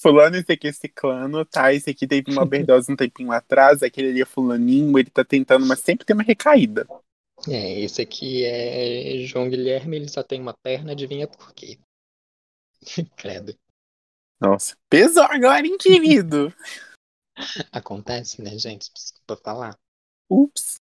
[0.00, 1.72] fulano, esse aqui é ciclano, tá?
[1.72, 5.66] Esse aqui teve uma overdose um tempinho atrás, aquele ali é fulaninho, ele tá tentando,
[5.66, 6.86] mas sempre tem uma recaída.
[7.48, 11.78] É, esse aqui é João Guilherme, ele só tem uma perna, adivinha por quê?
[13.16, 13.58] Credo.
[14.40, 16.54] Nossa, pesou agora, hein, querido?
[17.72, 18.90] Acontece, né, gente?
[18.92, 19.78] Desculpa falar.
[20.30, 20.76] Ups.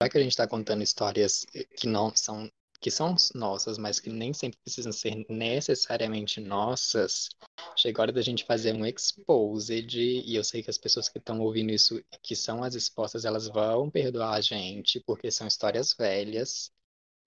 [0.00, 1.44] Já que a gente tá contando histórias
[1.76, 2.48] que não são
[2.80, 7.28] que são nossas, mas que nem sempre precisam ser necessariamente nossas,
[7.76, 11.18] chega a hora da gente fazer um exposed, e eu sei que as pessoas que
[11.18, 15.92] estão ouvindo isso, que são as expostas, elas vão perdoar a gente, porque são histórias
[15.92, 16.70] velhas,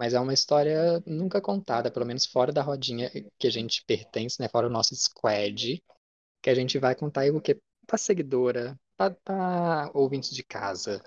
[0.01, 4.41] mas é uma história nunca contada, pelo menos fora da rodinha que a gente pertence,
[4.41, 5.79] né, fora o nosso squad,
[6.41, 11.03] que a gente vai contar o que pra seguidora, pra, pra ouvintes de casa.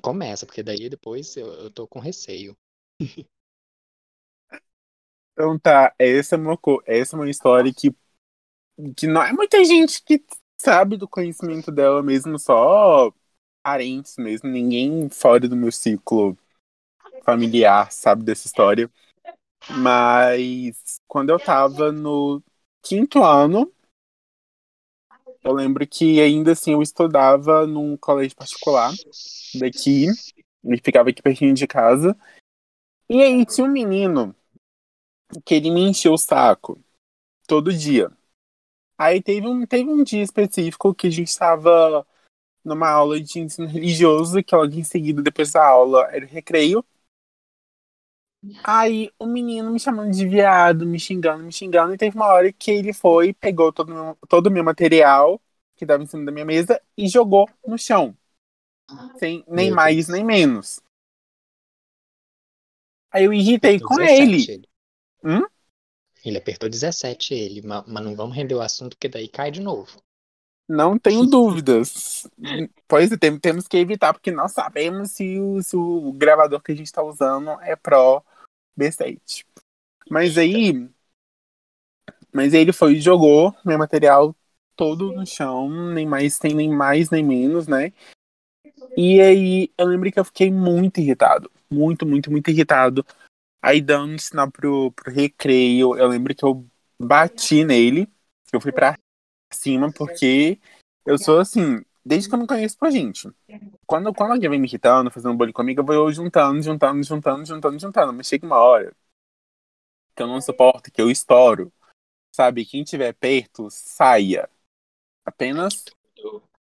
[0.00, 2.56] Começa, porque daí depois eu, eu tô com receio.
[5.32, 6.56] Então tá, essa é uma,
[6.86, 7.92] essa é uma história que,
[8.96, 10.22] que não é muita gente que
[10.58, 13.12] sabe do conhecimento dela mesmo, só
[13.62, 16.36] parentes mesmo, ninguém fora do meu ciclo
[17.24, 18.90] familiar sabe dessa história.
[19.70, 22.42] Mas quando eu tava no
[22.82, 23.72] quinto ano,
[25.42, 28.92] eu lembro que ainda assim eu estudava num colégio particular
[29.58, 30.06] daqui,
[30.64, 32.16] e ficava aqui pertinho de casa.
[33.08, 34.34] E aí tinha um menino
[35.44, 36.78] que ele me encheu o saco
[37.46, 38.10] todo dia.
[38.96, 42.06] Aí teve um, teve um dia específico que a gente estava
[42.64, 46.84] numa aula de ensino religioso, que logo em seguida, depois da aula, era o recreio.
[48.62, 52.52] Aí o menino me chamando de viado, me xingando, me xingando, e teve uma hora
[52.52, 55.40] que ele foi, pegou todo o meu, todo meu material
[55.76, 58.16] que estava em cima da minha mesa e jogou no chão.
[59.18, 60.08] Sem nem meu mais Deus.
[60.08, 60.80] nem menos.
[63.10, 64.50] Aí eu irritei com 17.
[64.52, 64.68] ele.
[65.24, 65.46] Hum?
[66.24, 70.02] Ele apertou 17, ele, mas não vamos render o assunto, porque daí cai de novo.
[70.68, 72.26] Não tenho dúvidas.
[72.88, 76.72] Pois é, tem, temos que evitar, porque nós sabemos se o, se o gravador que
[76.72, 78.22] a gente está usando é Pro
[78.76, 79.44] B7.
[80.10, 80.88] Mas aí.
[82.32, 84.34] Mas aí ele foi e jogou meu material
[84.76, 87.92] todo no chão, nem mais tem nem mais nem menos, né?
[88.96, 91.50] E aí eu lembro que eu fiquei muito irritado.
[91.70, 93.04] Muito, muito, muito irritado.
[93.62, 96.66] Aí dando sinal pro, pro recreio, eu lembro que eu
[96.98, 98.08] bati nele.
[98.52, 98.98] Eu fui pra
[99.52, 100.58] cima, porque
[101.06, 103.28] eu sou assim, desde que eu não conheço pra gente.
[103.86, 107.78] Quando, quando alguém vem me irritando, fazendo bullying comigo, eu vou juntando, juntando, juntando, juntando,
[107.78, 108.12] juntando.
[108.12, 108.94] Mas chega uma hora
[110.14, 111.72] que eu não suporto, que eu estouro.
[112.32, 114.48] Sabe, quem tiver perto, saia.
[115.24, 115.84] Apenas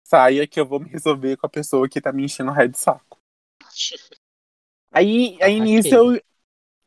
[0.02, 2.70] saia que eu vou me resolver com a pessoa que tá me enchendo o raio
[2.70, 3.18] de saco.
[4.90, 6.22] Aí, aí nisso eu.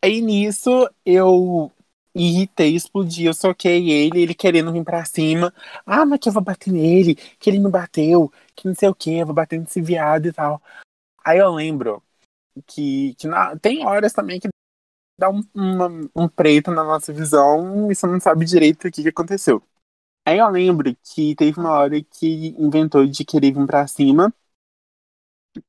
[0.03, 1.71] Aí nisso eu
[2.15, 5.53] irritei, explodi, eu soquei ele, ele querendo vir pra cima.
[5.85, 8.95] Ah, mas que eu vou bater nele, que ele me bateu, que não sei o
[8.95, 10.61] que, eu vou bater nesse viado e tal.
[11.25, 12.03] Aí eu lembro
[12.67, 14.49] que, que na, tem horas também que
[15.17, 19.03] dá um, uma, um preto na nossa visão e você não sabe direito o que,
[19.03, 19.63] que aconteceu.
[20.25, 24.33] Aí eu lembro que teve uma hora que inventou de querer vir pra cima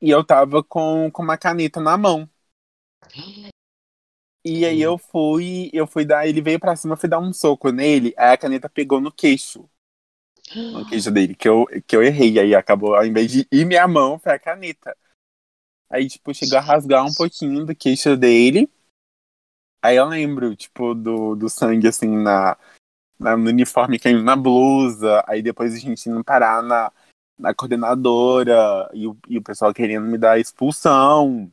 [0.00, 2.28] e eu tava com, com uma caneta na mão.
[4.44, 7.32] E aí eu fui, eu fui dar, ele veio pra cima, eu fui dar um
[7.32, 9.68] soco nele, aí a caneta pegou no queixo.
[10.54, 12.38] No queixo dele, que eu, que eu errei.
[12.38, 14.96] Aí acabou, ao invés de ir minha mão, foi a caneta.
[15.88, 18.68] Aí, tipo, chegou a rasgar um pouquinho do queixo dele.
[19.80, 22.56] Aí eu lembro, tipo, do, do sangue, assim, na,
[23.18, 25.24] na, no uniforme caindo na blusa.
[25.26, 26.92] Aí depois a gente indo parar na,
[27.38, 28.90] na coordenadora.
[28.92, 31.52] E o, e o pessoal querendo me dar expulsão.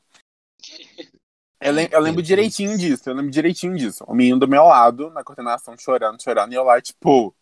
[1.61, 4.03] Eu, lem eu lembro direitinho disso, eu lembro direitinho disso.
[4.07, 7.35] O menino do meu lado, na coordenação, chorando, chorando, e eu lá, tipo.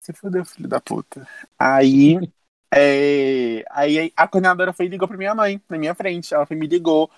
[0.00, 1.26] Se fodeu, filho da puta.
[1.58, 2.18] Aí.
[2.74, 6.32] É, aí a coordenadora foi e ligou pra minha mãe, na minha frente.
[6.32, 7.10] Ela foi me ligou,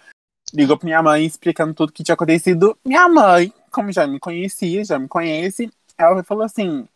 [0.52, 2.76] ligou pra minha mãe, explicando tudo que tinha acontecido.
[2.84, 6.88] Minha mãe, como já me conhecia, já me conhece, ela falou assim: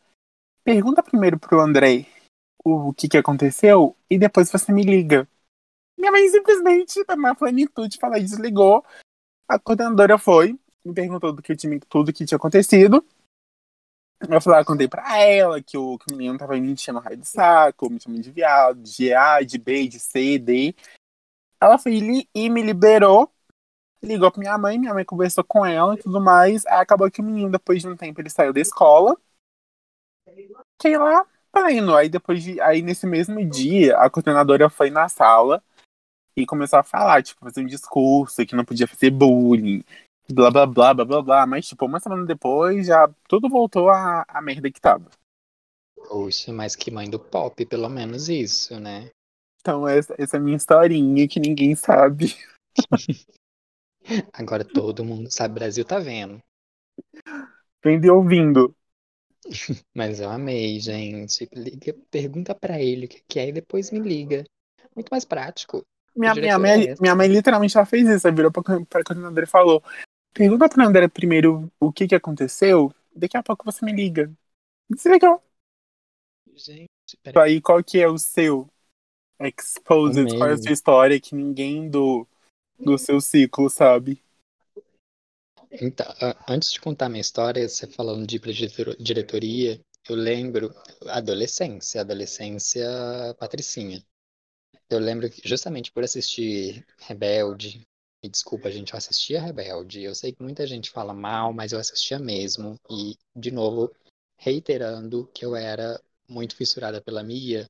[0.64, 2.08] pergunta primeiro pro André
[2.64, 5.28] o que, que aconteceu e depois você me liga.
[5.96, 8.84] Minha mãe simplesmente, na plenitude, falou desligou.
[9.48, 13.02] A coordenadora foi, me perguntou do que tinha, tudo que tinha acontecido.
[14.28, 17.16] Eu falei, ah, contei pra ela que o, que o menino tava me enchendo raio
[17.16, 20.74] de saco, me chamando de viado, de A, de B, de C, D.
[21.60, 23.32] Ela foi e me liberou,
[24.02, 26.66] ligou pra minha mãe, minha mãe conversou com ela e tudo mais.
[26.66, 29.16] Aí acabou que o menino, depois de um tempo, ele saiu da escola.
[30.74, 31.94] Fiquei lá pleno.
[31.94, 32.60] Aí depois de.
[32.60, 35.62] Aí nesse mesmo dia, a coordenadora foi na sala
[36.38, 39.82] e começou a falar, tipo, fazer um discurso que não podia fazer bullying,
[40.30, 44.24] blá blá blá blá blá blá, mas tipo, uma semana depois já tudo voltou à,
[44.28, 45.10] à merda que tava.
[46.08, 49.10] Poxa, mas que mãe do pop, pelo menos isso, né?
[49.60, 52.36] Então essa, essa é a minha historinha que ninguém sabe.
[54.32, 56.40] Agora todo mundo sabe, Brasil tá vendo.
[57.84, 58.74] Vende ouvindo.
[59.94, 61.48] Mas eu amei, gente.
[61.52, 64.44] Liga, pergunta para ele o que é e depois me liga.
[64.94, 65.84] Muito mais prático.
[66.18, 68.26] Minha, minha, mãe, minha mãe literalmente ela fez isso.
[68.26, 69.82] Ela virou pra, pra coordenadora e falou:
[70.34, 74.30] Pergunta pra André primeiro o que que aconteceu, daqui a pouco você me liga.
[74.90, 75.40] Desligou.
[76.54, 76.88] Gente,
[77.36, 78.68] Aí qual que é o seu
[79.40, 80.36] exposed?
[80.36, 82.26] Qual é a sua história que ninguém do,
[82.78, 84.20] do seu ciclo sabe?
[85.70, 86.06] Então,
[86.48, 88.40] antes de contar minha história, você falando de
[88.98, 90.74] diretoria, eu lembro
[91.06, 92.88] adolescência, adolescência
[93.38, 94.02] patricinha.
[94.90, 97.86] Eu lembro que justamente por assistir Rebelde,
[98.22, 100.02] e desculpa, gente, eu assistia Rebelde.
[100.02, 102.76] Eu sei que muita gente fala mal, mas eu assistia mesmo.
[102.90, 103.94] E, de novo,
[104.36, 107.66] reiterando que eu era muito fissurada pela Mia.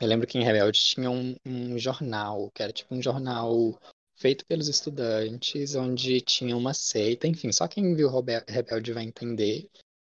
[0.00, 3.78] Eu lembro que em Rebelde tinha um, um jornal, que era tipo um jornal
[4.16, 8.08] feito pelos estudantes, onde tinha uma seita, enfim, só quem viu
[8.48, 9.68] Rebelde vai entender.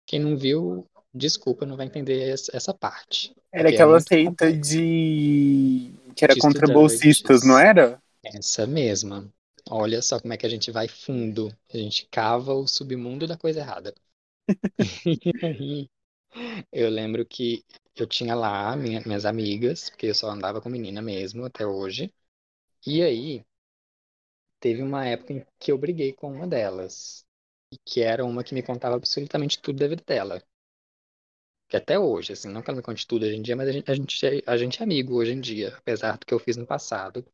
[0.05, 3.33] Quem não viu, desculpa, não vai entender essa parte.
[3.51, 5.93] Era aquela é seita de.
[6.15, 8.01] que era de contra bolsistas, não era?
[8.23, 9.31] Essa mesma.
[9.69, 11.55] Olha só como é que a gente vai fundo.
[11.73, 13.95] A gente cava o submundo da coisa errada.
[16.71, 17.63] eu lembro que
[17.95, 22.13] eu tinha lá minha, minhas amigas, porque eu só andava com menina mesmo até hoje.
[22.85, 23.43] E aí,
[24.59, 27.25] teve uma época em que eu briguei com uma delas.
[27.71, 30.43] E que era uma que me contava absolutamente tudo da vida dela
[31.67, 33.71] que até hoje, assim, não que ela me conte tudo hoje em dia, mas a
[33.71, 36.39] gente, a gente, é, a gente é amigo hoje em dia, apesar do que eu
[36.39, 37.25] fiz no passado.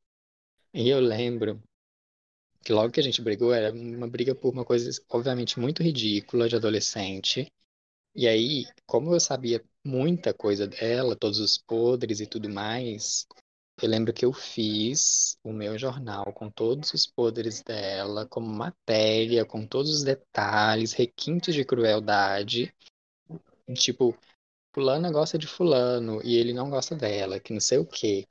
[0.73, 1.61] E eu lembro
[2.63, 6.47] que logo que a gente brigou, era uma briga por uma coisa, obviamente, muito ridícula
[6.47, 7.51] de adolescente.
[8.15, 13.27] E aí, como eu sabia muita coisa dela, todos os podres e tudo mais,
[13.82, 19.43] eu lembro que eu fiz o meu jornal com todos os podres dela, como matéria,
[19.43, 22.71] com todos os detalhes, requintes de crueldade.
[23.76, 24.18] Tipo,
[24.74, 28.28] fulana gosta de fulano e ele não gosta dela, que não sei o quê.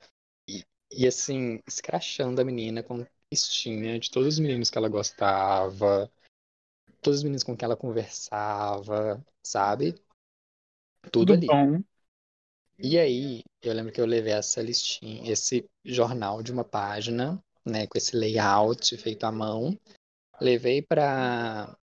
[0.47, 6.11] E, e assim, escrachando a menina com listinha de todos os meninos que ela gostava,
[7.01, 9.93] todos os meninos com quem ela conversava, sabe?
[11.11, 11.47] Tudo, Tudo ali.
[11.47, 11.83] bom.
[12.77, 17.85] E aí, eu lembro que eu levei essa listinha, esse jornal de uma página, né,
[17.85, 19.77] com esse layout feito à mão,
[20.41, 21.77] levei para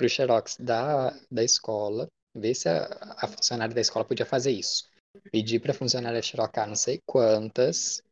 [0.00, 2.86] o xerox da, da escola, ver se a,
[3.18, 4.88] a funcionária da escola podia fazer isso.
[5.30, 8.02] Pedi para a funcionária xerocar não sei quantas,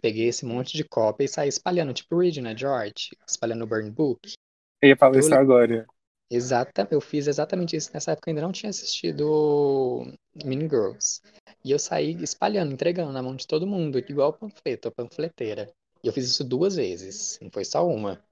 [0.00, 4.32] peguei esse monte de cópia e saí espalhando, tipo Regina George, espalhando o burn book.
[4.80, 5.86] Eu ia falar Eu isso agora.
[6.30, 7.90] Exata, eu fiz exatamente isso.
[7.92, 10.04] Nessa época eu ainda não tinha assistido
[10.44, 11.20] Mean Girls.
[11.64, 15.72] E eu saí espalhando, entregando na mão de todo mundo, igual panfleto, a panfleteira.
[16.02, 18.22] E eu fiz isso duas vezes, não foi só uma.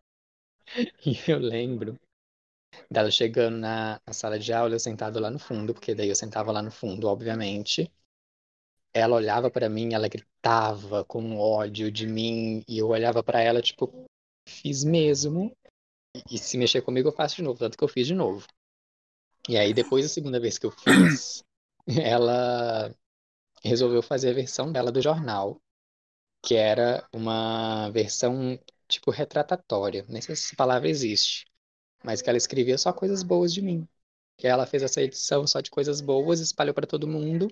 [1.06, 1.98] E eu lembro
[2.90, 6.16] dela chegando na, na sala de aula, eu sentado lá no fundo, porque daí eu
[6.16, 7.90] sentava lá no fundo, obviamente.
[8.92, 13.60] Ela olhava pra mim, ela gritava com ódio de mim, e eu olhava pra ela,
[13.60, 14.04] tipo,
[14.48, 15.56] fiz mesmo.
[16.16, 18.46] E, e se mexer comigo, eu faço de novo, tanto que eu fiz de novo.
[19.48, 21.44] E aí, depois da segunda vez que eu fiz,
[21.86, 22.94] ela
[23.64, 25.60] resolveu fazer a versão dela do jornal,
[26.42, 28.58] que era uma versão
[28.88, 30.04] tipo retratatória.
[30.08, 31.46] Nem sei se essa palavra existe,
[32.04, 33.88] mas que ela escrevia só coisas boas de mim.
[34.36, 37.48] Que ela fez essa edição só de coisas boas, espalhou para todo mundo.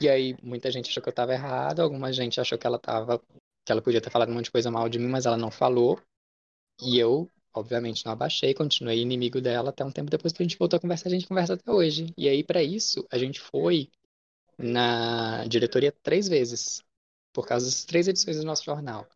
[0.00, 3.18] E aí muita gente achou que eu estava errado, alguma gente achou que ela tava
[3.64, 5.50] que ela podia ter falado um monte de coisa mal de mim, mas ela não
[5.50, 6.00] falou.
[6.82, 10.58] E eu, obviamente, não abaixei, continuei inimigo dela até um tempo depois que a gente
[10.58, 12.12] voltou a conversar, a gente conversa até hoje.
[12.16, 13.90] E aí para isso, a gente foi
[14.58, 16.82] na diretoria três vezes,
[17.32, 19.06] por causa das três edições do nosso jornal.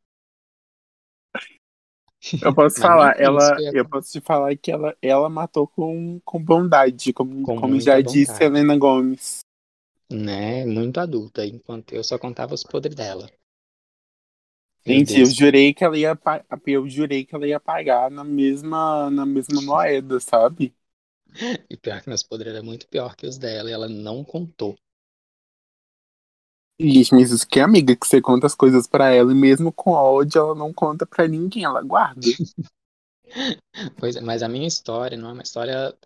[2.42, 7.12] Eu posso falar, ela, eu posso te falar que ela, ela matou com, com bondade,
[7.12, 8.44] como, Com como já disse bondade.
[8.44, 9.40] Helena Gomes.
[10.10, 13.28] né, muito adulta, enquanto eu só contava os podres dela.
[14.86, 16.18] Meu Gente, eu jurei que ela ia,
[16.66, 20.74] eu jurei que ela ia pagar na mesma, na mesma moeda, sabe?
[21.68, 24.76] E pior que meus podres eram muito pior que os dela, e ela não contou.
[26.78, 29.72] Ixi, mas isso que é amiga, que você conta as coisas pra ela e mesmo
[29.72, 32.20] com ódio ela não conta pra ninguém, ela guarda.
[33.98, 35.96] Pois é, mas a minha história não é uma história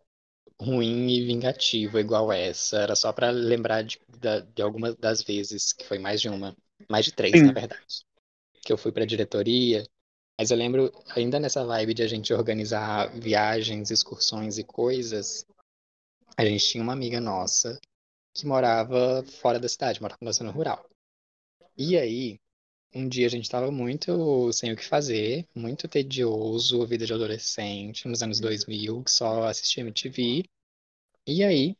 [0.60, 2.78] ruim e vingativa igual essa.
[2.78, 6.56] Era só pra lembrar de, da- de algumas das vezes, que foi mais de uma,
[6.90, 7.46] mais de três, Sim.
[7.46, 8.04] na verdade,
[8.64, 9.84] que eu fui pra diretoria.
[10.38, 15.46] Mas eu lembro, ainda nessa vibe de a gente organizar viagens, excursões e coisas,
[16.36, 17.78] a gente tinha uma amiga nossa
[18.38, 20.88] que morava fora da cidade, morava na zona rural.
[21.76, 22.40] E aí,
[22.94, 28.08] um dia a gente estava muito sem o que fazer, muito tedioso, vida de adolescente,
[28.08, 30.44] nos anos 2000, que só assistia MTV.
[31.26, 31.76] E aí,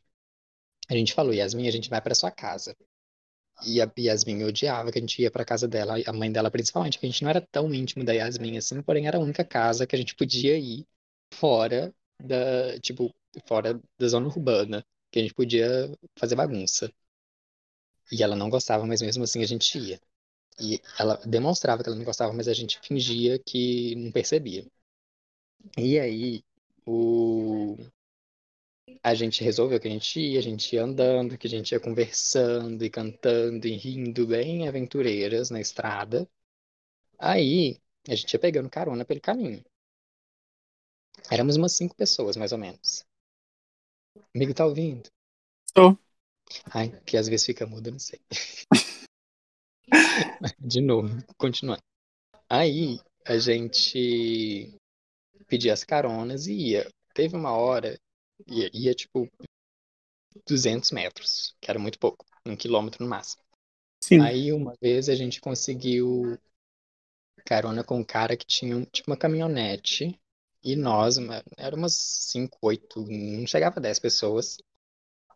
[0.89, 2.75] a gente falou, Yasmin, a gente vai para sua casa.
[3.65, 6.97] E a Yasmin odiava que a gente ia para casa dela, a mãe dela principalmente,
[6.99, 9.85] que a gente não era tão íntimo da Yasmin assim, porém era a única casa
[9.85, 10.87] que a gente podia ir
[11.33, 13.13] fora da, tipo,
[13.47, 15.67] fora da zona urbana, que a gente podia
[16.17, 16.91] fazer bagunça.
[18.11, 19.99] E ela não gostava, mas mesmo assim a gente ia.
[20.61, 24.65] E ela demonstrava que ela não gostava, mas a gente fingia que não percebia.
[25.77, 26.43] E aí,
[26.85, 27.75] o...
[29.03, 31.79] a gente resolveu que a gente ia, a gente ia andando, que a gente ia
[31.81, 36.27] conversando e cantando e rindo, bem aventureiras na estrada.
[37.19, 37.79] Aí,
[38.09, 39.63] a gente ia pegando carona pelo caminho.
[41.31, 43.03] Éramos umas cinco pessoas, mais ou menos.
[44.35, 45.09] Amigo, tá ouvindo?
[45.73, 45.97] Tô.
[46.71, 48.19] Ai, que às vezes fica mudo, não sei.
[50.59, 51.81] De novo, continuando.
[52.47, 54.77] Aí a gente
[55.47, 56.87] pedia as caronas e ia.
[57.13, 57.99] Teve uma hora,
[58.47, 59.27] ia, ia tipo
[60.47, 63.43] 200 metros, que era muito pouco, um quilômetro no máximo.
[64.03, 64.21] Sim.
[64.21, 66.39] Aí uma vez a gente conseguiu
[67.45, 70.19] carona com um cara que tinha tipo uma caminhonete
[70.63, 74.57] e nós, uma, era umas 5, 8, não chegava a 10 pessoas,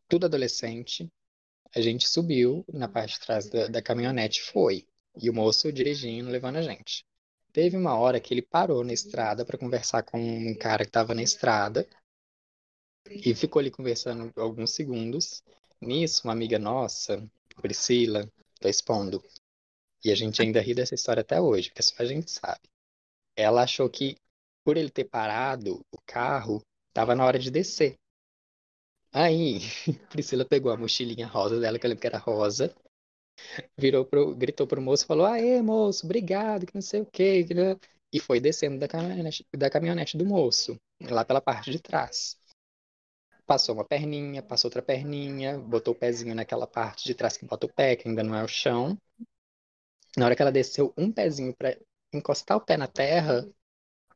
[0.07, 1.09] tudo adolescente.
[1.75, 4.87] A gente subiu na parte de trás da, da caminhonete, foi.
[5.19, 7.05] E o moço dirigindo, levando a gente.
[7.51, 11.13] Teve uma hora que ele parou na estrada para conversar com um cara que estava
[11.13, 11.87] na estrada
[13.07, 15.43] e ficou ali conversando alguns segundos.
[15.79, 17.23] Nisso, uma amiga nossa,
[17.61, 19.23] Priscila, tô expondo.
[20.03, 22.61] E a gente ainda ri dessa história até hoje, porque só a gente sabe.
[23.35, 24.17] ela achou que,
[24.63, 26.61] por ele ter parado o carro,
[26.93, 27.97] tava na hora de descer.
[29.11, 29.59] Aí,
[30.09, 32.73] Priscila pegou a mochilinha rosa dela, que eu lembro que era rosa,
[33.77, 37.45] virou pro, gritou pro moço, falou, aê, moço, obrigado, que não sei o quê,
[38.11, 42.37] e foi descendo da caminhonete, da caminhonete do moço, lá pela parte de trás.
[43.45, 47.65] Passou uma perninha, passou outra perninha, botou o pezinho naquela parte de trás que bota
[47.65, 48.97] o pé, que ainda não é o chão.
[50.15, 51.77] Na hora que ela desceu um pezinho para
[52.13, 53.45] encostar o pé na terra,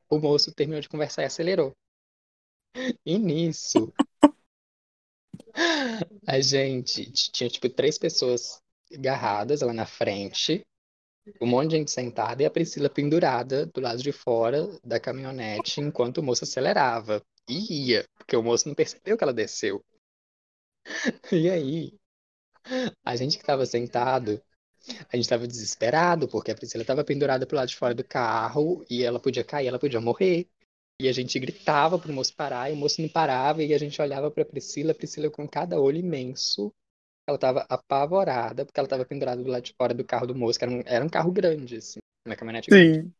[0.09, 1.75] o moço terminou de conversar e acelerou.
[3.05, 3.91] E nisso,
[6.27, 8.61] a gente tinha tipo três pessoas
[8.93, 10.65] agarradas lá na frente,
[11.41, 15.81] um monte de gente sentada e a Priscila pendurada do lado de fora da caminhonete
[15.81, 17.21] enquanto o moço acelerava.
[17.49, 19.83] E ia, porque o moço não percebeu que ela desceu.
[21.31, 21.93] E aí,
[23.03, 24.41] a gente que estava sentado,
[25.11, 28.85] a gente estava desesperado, porque a Priscila estava pendurada pro lado de fora do carro
[28.89, 30.47] e ela podia cair, ela podia morrer.
[30.99, 34.01] E a gente gritava pro moço parar, e o moço não parava, e a gente
[34.01, 36.73] olhava pra Priscila, a Priscila com cada olho imenso.
[37.27, 40.57] Ela estava apavorada, porque ela estava pendurada do lado de fora do carro do moço,
[40.57, 42.77] que era um, era um carro grande, assim, uma caminhonete Sim.
[42.77, 43.11] grande.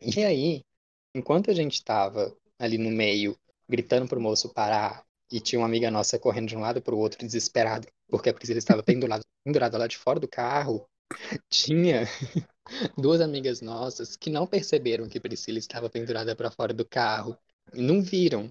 [0.00, 0.62] E aí,
[1.14, 3.36] enquanto a gente estava ali no meio,
[3.68, 7.24] gritando pro moço parar, e tinha uma amiga nossa correndo de um lado pro outro,
[7.24, 10.86] desesperada, porque a Priscila estava pendurada, pendurada lá de fora do carro,
[11.48, 12.04] tinha
[12.98, 17.36] duas amigas nossas que não perceberam que Priscila estava pendurada para fora do carro.
[17.74, 18.50] Não viram.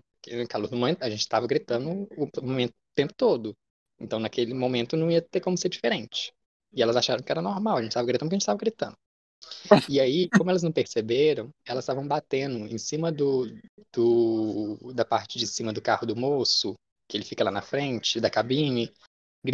[0.72, 3.56] No momento, a gente estava gritando o, momento, o tempo todo.
[4.00, 6.34] Então, naquele momento, não ia ter como ser diferente.
[6.74, 8.98] E elas acharam que era normal, a gente estava gritando porque a gente estava gritando.
[9.90, 13.48] E aí, como elas não perceberam, elas estavam batendo em cima do,
[13.94, 16.76] do, da parte de cima do carro do moço,
[17.08, 18.92] que ele fica lá na frente da cabine,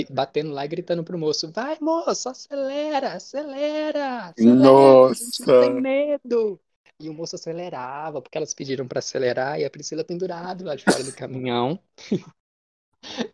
[0.09, 5.21] batendo lá e gritando pro moço: Vai, moço, acelera, acelera, acelera, Nossa.
[5.21, 6.59] a gente não tem medo.
[6.99, 10.83] E o moço acelerava, porque elas pediram para acelerar, e a Priscila pendurada lá de
[10.83, 11.79] fora do caminhão.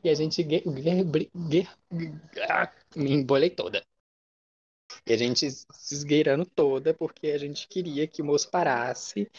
[0.03, 0.43] e a gente
[2.95, 3.83] me embolei toda.
[5.07, 9.29] E a gente se esgueirando toda, porque a gente queria que o moço parasse.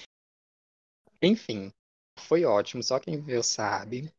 [1.20, 1.70] Enfim,
[2.18, 4.12] foi ótimo, só quem viu sabe.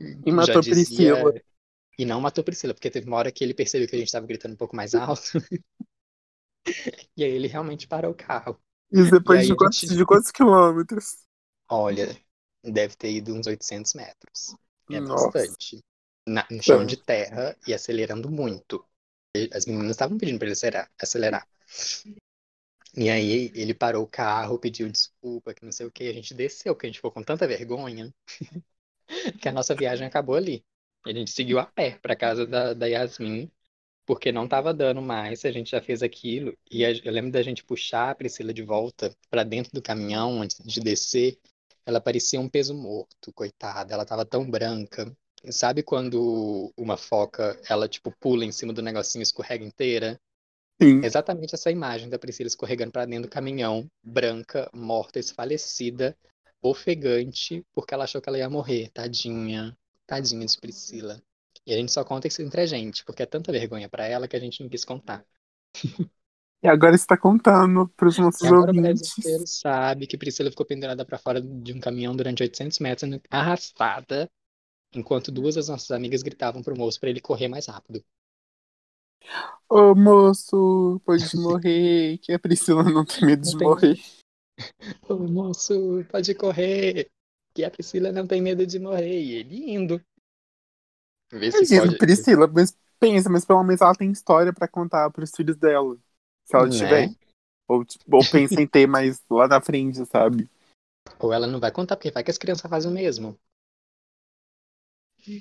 [0.00, 1.34] E matou dizia- Priscila.
[1.98, 4.26] E não matou Priscila, porque teve uma hora que ele percebeu que a gente estava
[4.26, 5.22] gritando um pouco mais alto.
[7.16, 8.60] e aí ele realmente parou o carro.
[8.90, 11.18] Isso depois E aí de quantos, gente- de quantos quilômetros?
[11.68, 12.16] Olha,
[12.62, 14.56] deve ter ido uns 800 metros.
[14.90, 15.30] É Nossa.
[15.30, 15.80] bastante.
[16.26, 16.84] Na, no chão Tá.
[16.86, 18.84] de terra e acelerando muito.
[19.52, 21.46] As meninas estavam pedindo para ele acelerar, acelerar.
[22.96, 26.08] E aí ele parou o carro, pediu desculpa, que não sei o que.
[26.08, 28.12] A gente desceu, porque a gente ficou com tanta vergonha
[29.40, 30.64] que a nossa viagem acabou ali.
[31.06, 33.50] A gente seguiu a pé para casa da, da Yasmin,
[34.06, 35.44] porque não tava dando mais.
[35.44, 36.56] A gente já fez aquilo.
[36.70, 40.42] E a- eu lembro da gente puxar a Priscila de volta para dentro do caminhão
[40.42, 41.38] antes de descer.
[41.86, 43.94] Ela parecia um peso morto, coitada.
[43.94, 45.14] Ela tava tão branca.
[45.50, 50.20] Sabe quando uma foca, ela tipo pula em cima do negocinho e escorrega inteira?
[50.80, 51.02] Sim.
[51.02, 56.16] Exatamente essa imagem da Priscila escorregando para dentro do caminhão, branca, morta, esfalecida,
[56.62, 58.90] ofegante, porque ela achou que ela ia morrer.
[58.92, 59.76] Tadinha,
[60.06, 61.22] tadinha de Priscila.
[61.66, 64.28] E a gente só conta isso entre a gente, porque é tanta vergonha para ela
[64.28, 65.24] que a gente não quis contar.
[66.62, 69.12] E agora está contando para os nossos E agora o ouvintes.
[69.14, 74.30] inteiro sabe que Priscila ficou pendurada para fora de um caminhão durante 800 metros, arrastada,
[74.94, 78.04] enquanto duas das nossas amigas gritavam pro moço para ele correr mais rápido.
[79.68, 83.98] Ô moço, pode morrer, que a Priscila não tem medo de tem morrer.
[85.08, 87.10] Ô moço, pode correr,
[87.54, 89.20] que a Priscila não tem medo de morrer.
[89.22, 90.00] E ele indo.
[91.32, 91.98] Vê se Imagina, pode.
[91.98, 95.96] Priscila, mas pensa, mas pelo menos ela tem história pra contar pros filhos dela.
[96.44, 96.78] Se ela Né?
[96.78, 97.10] tiver.
[97.66, 100.48] Ou, tipo, ou pensa em ter mais lá na frente, sabe?
[101.18, 103.38] Ou ela não vai contar, porque vai que as crianças fazem o mesmo.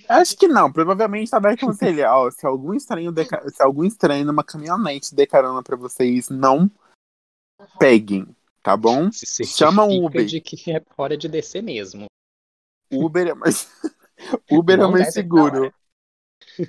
[0.07, 4.25] Acho que não, provavelmente ela vai aconselhar, ó, se algum estranho deca- se algum estranho
[4.25, 6.69] numa caminhonete der carona pra vocês, não
[7.79, 8.27] peguem,
[8.61, 9.11] tá bom?
[9.11, 10.25] Se Chama um Uber.
[10.25, 12.05] de que é hora de descer mesmo.
[12.91, 13.67] Uber é mais
[14.49, 15.73] Uber é mais seguro.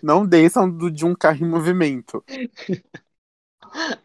[0.02, 2.24] Não desçam do- de um carro em movimento.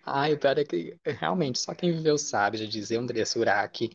[0.05, 3.91] Ai, o pior é que realmente só quem viveu sabe, já dizia Andressa Urach.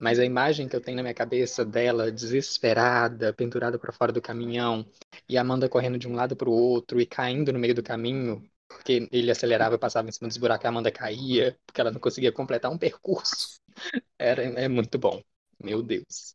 [0.00, 4.22] Mas a imagem que eu tenho na minha cabeça dela desesperada, pendurada para fora do
[4.22, 4.86] caminhão,
[5.28, 7.82] e a Amanda correndo de um lado para o outro e caindo no meio do
[7.82, 11.80] caminho, porque ele acelerava e passava em cima dos buracos e a Amanda caía, porque
[11.80, 13.60] ela não conseguia completar um percurso.
[14.18, 15.22] Era, é muito bom.
[15.62, 16.34] Meu Deus.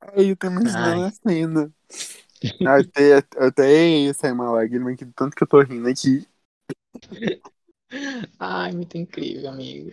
[0.00, 1.04] Ai, eu Ai.
[1.04, 1.72] a cena.
[2.64, 6.26] Até, até sair uma lágrima do tanto que eu tô rindo aqui.
[8.38, 9.92] Ai, muito incrível, amigo.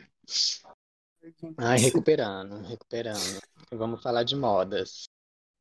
[1.57, 3.41] Ai, recuperando, recuperando.
[3.71, 5.03] Vamos falar de modas.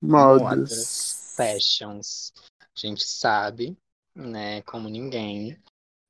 [0.01, 1.35] Modas.
[1.37, 2.33] fashions.
[2.61, 3.77] A gente sabe,
[4.15, 5.61] né, como ninguém,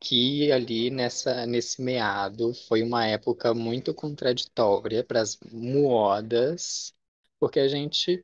[0.00, 6.94] que ali nessa, nesse meado foi uma época muito contraditória para as modas,
[7.38, 8.22] porque a gente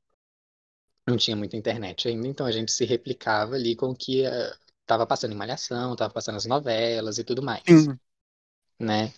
[1.07, 4.23] não tinha muita internet ainda, então a gente se replicava ali com o que
[4.81, 7.63] estava passando em Malhação, estava passando as novelas e tudo mais,
[8.79, 9.13] né?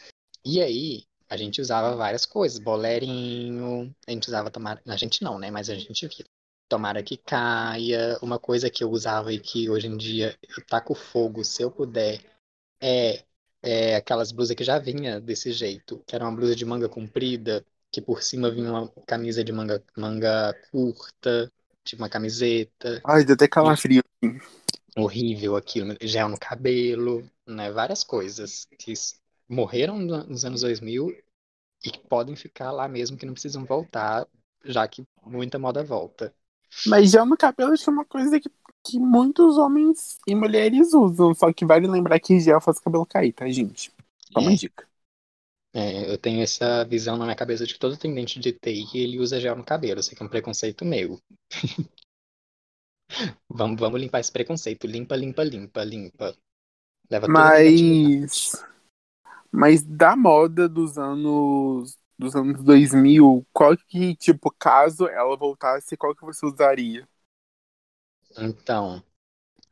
[0.45, 5.39] E aí a gente usava várias coisas, bolerinho, a gente usava tomar, a gente não,
[5.39, 5.51] né?
[5.51, 6.25] Mas a gente via.
[6.69, 8.19] Tomara que caia.
[8.21, 11.71] Uma coisa que eu usava e que hoje em dia eu taco fogo se eu
[11.71, 12.21] puder
[12.81, 13.25] é,
[13.63, 17.65] é aquelas blusas que já vinha desse jeito, que era uma blusa de manga comprida,
[17.91, 21.51] que por cima vinha uma camisa de manga, manga curta,
[21.85, 23.01] tipo uma camiseta.
[23.05, 24.03] Ai, deu até calafrio.
[24.97, 27.71] Horrível aquilo, gel no cabelo, né?
[27.71, 28.93] Várias coisas que
[29.49, 31.11] morreram nos anos 2000
[31.85, 34.27] e que podem ficar lá mesmo, que não precisam voltar,
[34.65, 36.35] já que muita moda volta.
[36.85, 38.51] Mas gel no cabelo é uma coisa que,
[38.85, 43.07] que muitos homens e mulheres usam, só que vale lembrar que gel faz o cabelo
[43.07, 43.93] cair, tá, gente?
[44.37, 44.55] Uma É.
[44.55, 44.87] dica.
[45.73, 49.21] É, eu tenho essa visão na minha cabeça de que todo atendente de TI ele
[49.21, 50.03] usa gel no cabelo.
[50.03, 51.21] Sei que é um preconceito meu.
[53.49, 54.87] vamos, vamos limpar esse preconceito.
[54.87, 56.37] Limpa, limpa, limpa, limpa.
[57.11, 57.33] Leva.
[57.35, 58.53] Mas.
[59.57, 61.99] Mas da moda dos anos.
[62.19, 67.07] Dos anos 2000, qual que, tipo, caso ela voltasse, qual que você usaria?
[68.39, 69.03] Então,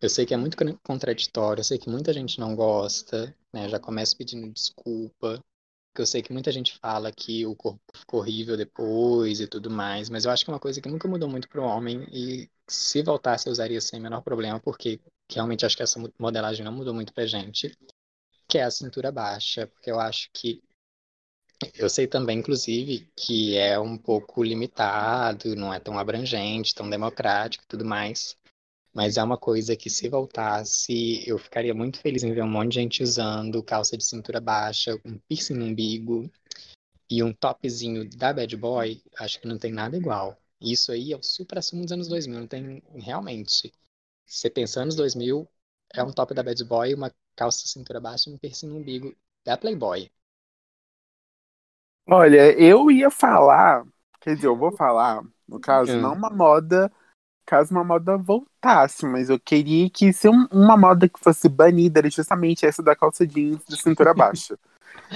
[0.01, 3.68] eu sei que é muito con- contraditório, eu sei que muita gente não gosta, né?
[3.68, 5.43] Já começo pedindo desculpa,
[5.93, 9.70] porque eu sei que muita gente fala que o corpo ficou horrível depois e tudo
[9.70, 12.51] mais, mas eu acho que é uma coisa que nunca mudou muito pro homem e
[12.68, 15.01] se voltasse eu usaria sem menor problema, porque
[15.32, 17.76] realmente acho que essa mo- modelagem não mudou muito pra gente,
[18.55, 20.63] que é a cintura baixa, porque eu acho que
[21.75, 27.65] eu sei também, inclusive, que é um pouco limitado, não é tão abrangente, tão democrático
[27.65, 28.37] e tudo mais.
[28.93, 32.69] Mas é uma coisa que, se voltasse, eu ficaria muito feliz em ver um monte
[32.69, 36.31] de gente usando calça de cintura baixa, um piercing no umbigo
[37.11, 39.03] e um topzinho da Bad Boy.
[39.19, 40.39] Acho que não tem nada igual.
[40.61, 42.39] Isso aí é o supra-sumo dos anos 2000.
[42.39, 43.75] Não tem, realmente.
[44.25, 45.49] Você pensando anos 2000,
[45.93, 49.14] é um top da Bad Boy, uma calça cintura baixa e um piercing no umbigo
[49.45, 50.11] da Playboy.
[52.07, 53.85] Olha, eu ia falar,
[54.20, 55.99] quer dizer, eu vou falar, no caso, Hum.
[55.99, 56.93] não uma moda,
[57.47, 62.01] caso uma moda voltasse, mas eu queria que se um- uma moda que fosse banida
[62.01, 64.59] era justamente essa da calça jeans de cintura baixa.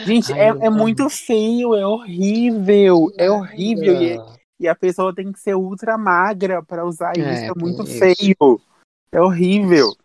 [0.05, 4.41] Gente, Ai, é, é muito feio, é horrível, é horrível e, Nada.
[4.61, 7.99] e a pessoa tem que ser ultra magra pra usar É, isso, é muito tem
[7.99, 8.35] isso.
[8.39, 8.61] feio,
[9.13, 9.97] é horrível.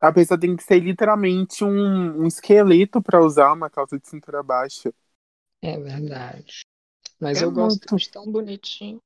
[0.00, 4.42] A pessoa tem que ser literalmente um, um esqueleto pra usar uma calça de cintura
[4.42, 4.92] baixa.
[5.62, 6.62] É verdade.
[7.20, 9.00] Mas É eu gosto muito de tão bonitinho.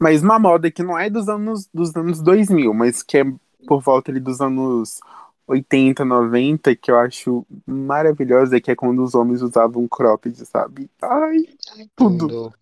[0.00, 3.24] Mas uma moda que não é dos anos, dos anos 2000, mas que é
[3.66, 5.00] por volta ali dos anos
[5.46, 10.88] 80, 90, que eu acho maravilhosa, que é quando os homens usavam cropped, sabe?
[11.02, 12.54] Ai, Ai, tudo, tudo.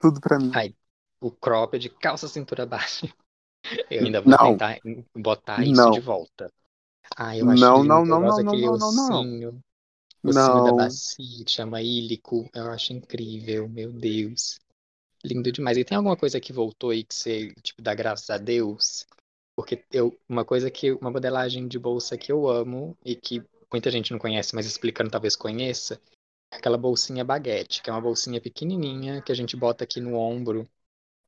[0.00, 0.52] tudo pra mim.
[0.52, 0.74] Ai,
[1.20, 3.06] o crop de calça cintura baixa.
[3.90, 4.80] Eu ainda vou Não, tentar
[5.16, 6.52] botar isso de não, volta.
[7.16, 7.88] Ai, eu acho não, lindo.
[7.88, 9.60] não, Eu não, gosto não, não, daquele não, não, não, ossinho.
[10.24, 10.76] Ossinho da não.
[10.76, 12.48] bacia, que chama ílico.
[12.54, 14.58] Eu acho incrível, meu Deus.
[15.24, 15.76] Lindo demais.
[15.78, 19.06] E tem alguma coisa que voltou aí que você, tipo, dá graças a Deus?
[19.56, 23.90] Porque eu, uma coisa que, uma modelagem de bolsa que eu amo e que muita
[23.90, 26.00] gente não conhece, mas explicando talvez conheça,
[26.52, 30.14] é aquela bolsinha baguete, que é uma bolsinha pequenininha que a gente bota aqui no
[30.14, 30.68] ombro,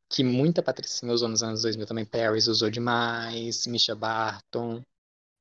[0.08, 4.82] que muita patricinha usou nos anos 2000 também, Paris usou demais, Misha Barton,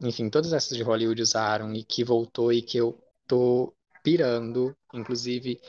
[0.02, 3.74] enfim, todas essas de Hollywood usaram e que voltou e que eu tô
[4.04, 5.60] pirando, inclusive,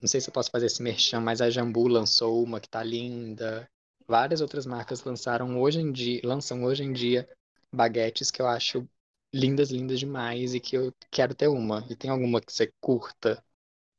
[0.00, 2.82] não sei se eu posso fazer esse merchan, mas a Jambu lançou uma que tá
[2.82, 3.68] linda.
[4.08, 7.28] Várias outras marcas lançaram hoje em dia, lançam hoje em dia
[7.72, 8.88] baguetes que eu acho
[9.32, 11.86] lindas, lindas demais e que eu quero ter uma.
[11.90, 13.42] E tem alguma que você curta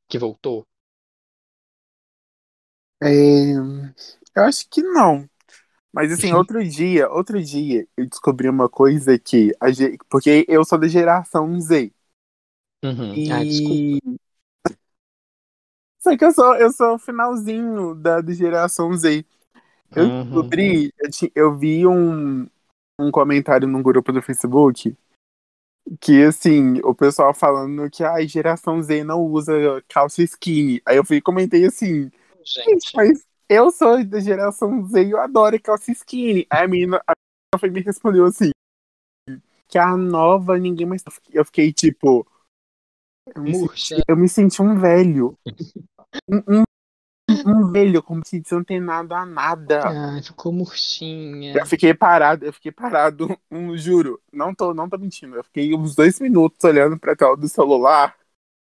[0.08, 0.66] que voltou?
[3.02, 3.52] É,
[4.36, 5.28] eu acho que não.
[5.94, 9.66] Mas assim, outro dia, outro dia, eu descobri uma coisa que a
[10.08, 11.92] porque eu sou da geração Z.
[12.84, 13.12] Uhum.
[13.30, 13.74] Ah, desculpa.
[13.74, 14.18] E
[16.04, 19.24] só que eu sou, eu sou o finalzinho da, da geração Z.
[19.96, 20.24] Eu Uhum.
[20.24, 22.46] descobri, eu, eu vi um,
[22.98, 24.94] um comentário num grupo do Facebook
[26.00, 29.54] que, assim, o pessoal falando que a geração Z não usa
[29.88, 30.82] calça skinny.
[30.84, 32.10] Aí eu fui e comentei assim,
[32.44, 33.24] Gente, mas
[33.54, 36.46] eu sou da geração Z e eu adoro calça skinny.
[36.50, 38.50] Aí a menina, a menina foi me respondeu assim,
[39.68, 41.02] que a nova ninguém mais...
[41.32, 42.26] Eu fiquei tipo,
[43.34, 45.38] Eu me, senti, eu me senti um velho.
[46.28, 46.62] Um, um,
[47.44, 49.82] um velho, como se não tem nada a nada.
[49.88, 51.54] Ai, ficou murchinha.
[51.56, 55.34] Eu fiquei parado, eu fiquei parado, um, juro, não tô, não tô mentindo.
[55.34, 58.16] Eu fiquei uns dois minutos olhando pra tela do celular,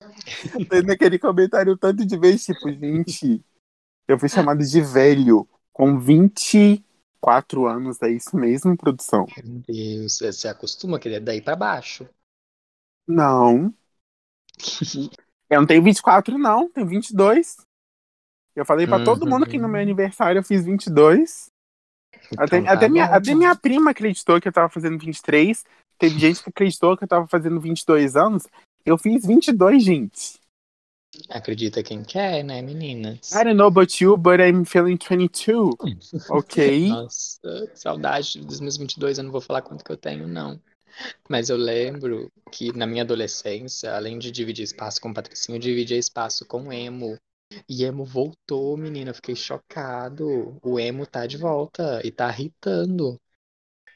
[0.68, 3.42] fazendo aquele comentário tanto de vez, tipo, gente,
[4.10, 9.26] eu fui chamado de velho com 24 anos, é isso mesmo, produção?
[9.36, 12.08] Meu Deus, você acostuma que é daí pra baixo.
[13.06, 13.72] Não.
[15.48, 17.56] Eu não tenho 24, não, tenho 22.
[18.54, 19.82] Eu falei pra todo mundo que no meu Uhum.
[19.82, 21.46] aniversário eu fiz 22.
[22.38, 25.64] Até, Então tá até, minha, até minha prima acreditou que eu tava fazendo 23.
[25.98, 28.44] Teve gente que acreditou que eu tava fazendo 22 anos.
[28.84, 30.39] Eu fiz 22, gente.
[31.28, 33.32] Acredita quem quer, né, meninas?
[33.32, 35.74] I don't know about you, but I'm feeling 22.
[36.30, 36.88] Ok?
[36.88, 37.40] Nossa,
[37.72, 40.60] que saudade dos meus 22, eu não vou falar quanto que eu tenho, não.
[41.28, 45.60] Mas eu lembro que na minha adolescência, além de dividir espaço com o Patricinho, eu
[45.60, 47.16] dividia espaço com o Emo.
[47.68, 50.56] E Emo voltou, menina, eu fiquei chocado.
[50.62, 53.18] O Emo tá de volta e tá irritando.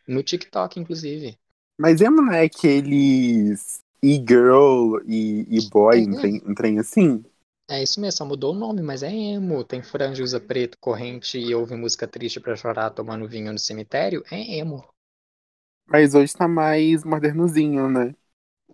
[0.06, 1.38] No TikTok, inclusive.
[1.78, 6.04] Mas emo não é aqueles e-girl e, e boy, É.
[6.06, 7.24] um trem, um trem assim?
[7.68, 9.62] É isso mesmo, só mudou o nome, mas é emo.
[9.64, 14.24] Tem franja, usa preto, corrente e ouve música triste pra chorar tomando vinho no cemitério.
[14.30, 14.82] É emo.
[15.86, 18.14] Mas hoje tá mais modernozinho, né?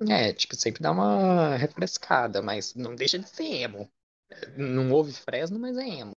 [0.09, 3.91] É, tipo, sempre dá uma refrescada, mas não deixa de ser emo.
[4.57, 6.12] Não ouve Fresno, mas é emo.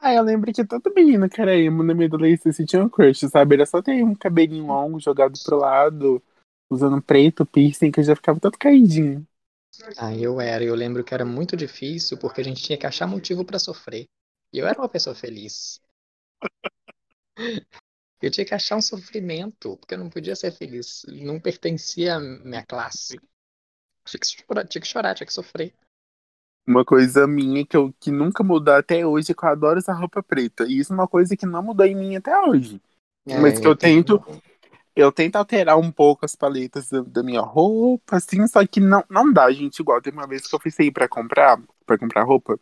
[0.00, 3.20] Ah, eu lembro que todo menino que era emo na minha adolescência tinha um crush,
[3.30, 3.54] sabe?
[3.54, 6.22] Era só ter um cabelinho longo jogado pro lado,
[6.74, 9.26] usando preto, piercing, que eu já ficava todo caidinho.
[9.96, 10.62] Ah, eu era.
[10.64, 14.06] Eu lembro que era muito difícil porque a gente tinha que achar motivo pra sofrer.
[14.52, 15.80] E eu era uma pessoa feliz.
[18.22, 21.04] Eu tinha que achar um sofrimento, porque eu não podia ser feliz.
[21.08, 23.18] Não pertencia à minha classe.
[24.06, 25.74] Tinha que chorar, tinha que, chorar, tinha que sofrer.
[26.66, 29.92] Uma coisa minha que, eu, que nunca mudou até hoje é que eu adoro usar
[29.92, 30.64] roupa preta.
[30.64, 32.80] E isso é uma coisa que não mudou em mim até hoje.
[33.26, 34.22] Mas que eu tento-
[34.96, 39.04] Eu tento alterar um pouco as paletas da, da minha roupa, assim, só que não,
[39.10, 39.80] não dá, gente.
[39.80, 42.58] Igual teve uma vez que eu fui sair pra comprar, para comprar roupa,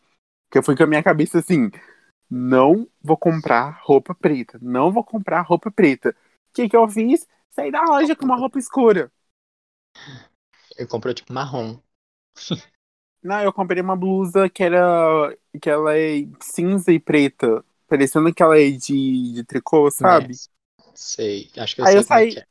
[0.51, 1.71] que eu fui com a minha cabeça assim,
[2.31, 6.11] não vou comprar roupa preta, não vou comprar roupa preta.
[6.51, 7.29] O que que eu fiz?
[7.51, 9.13] Saí da loja com uma roupa escura.
[10.77, 11.81] Eu comprei tipo marrom.
[13.23, 18.43] Não, eu comprei uma blusa que era que ela é cinza e preta, parecendo que
[18.43, 20.41] ela é de, de tricô, sabe?
[21.03, 21.51] Sei.
[21.57, 22.47] Acho que eu Aí sei eu é saí- que é.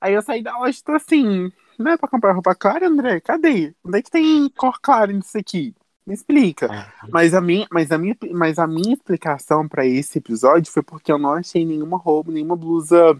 [0.00, 3.20] Aí eu saí da loja e tô assim, não é pra comprar roupa clara, André?
[3.20, 3.74] Cadê?
[3.82, 5.74] Onde é que tem cor clara nisso aqui?
[6.06, 6.68] Me explica.
[6.70, 10.82] Ah, Mas a minha, mas a minha, mas a minha explicação pra esse episódio foi
[10.82, 13.16] porque eu não achei nenhuma roupa, nenhuma blusa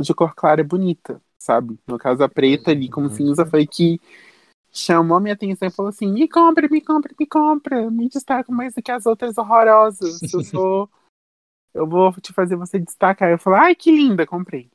[0.00, 1.78] de cor clara bonita, sabe?
[1.86, 3.14] No caso, a preta ali como Uhum.
[3.14, 4.00] cinza foi que
[4.72, 8.72] chamou minha atenção e falou assim: me compra, me compra, me compra, me destaca mais
[8.74, 10.22] do que as outras horrorosas.
[10.32, 10.90] Eu sou.
[11.74, 13.30] Eu vou te fazer você destacar.
[13.30, 14.70] Eu falei, ai, que linda, comprei.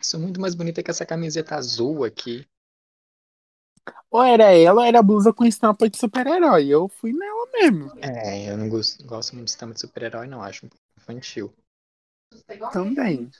[0.00, 2.46] Sou muito mais bonita que essa camiseta azul aqui.
[4.10, 6.68] Ou era ela, ou era a blusa com estampa de super-herói.
[6.68, 7.92] Eu fui nela mesmo.
[8.00, 10.42] É, eu não gosto, gosto muito de estampa de super-herói, não.
[10.42, 11.52] Acho um pouco infantil.
[12.72, 13.30] Também.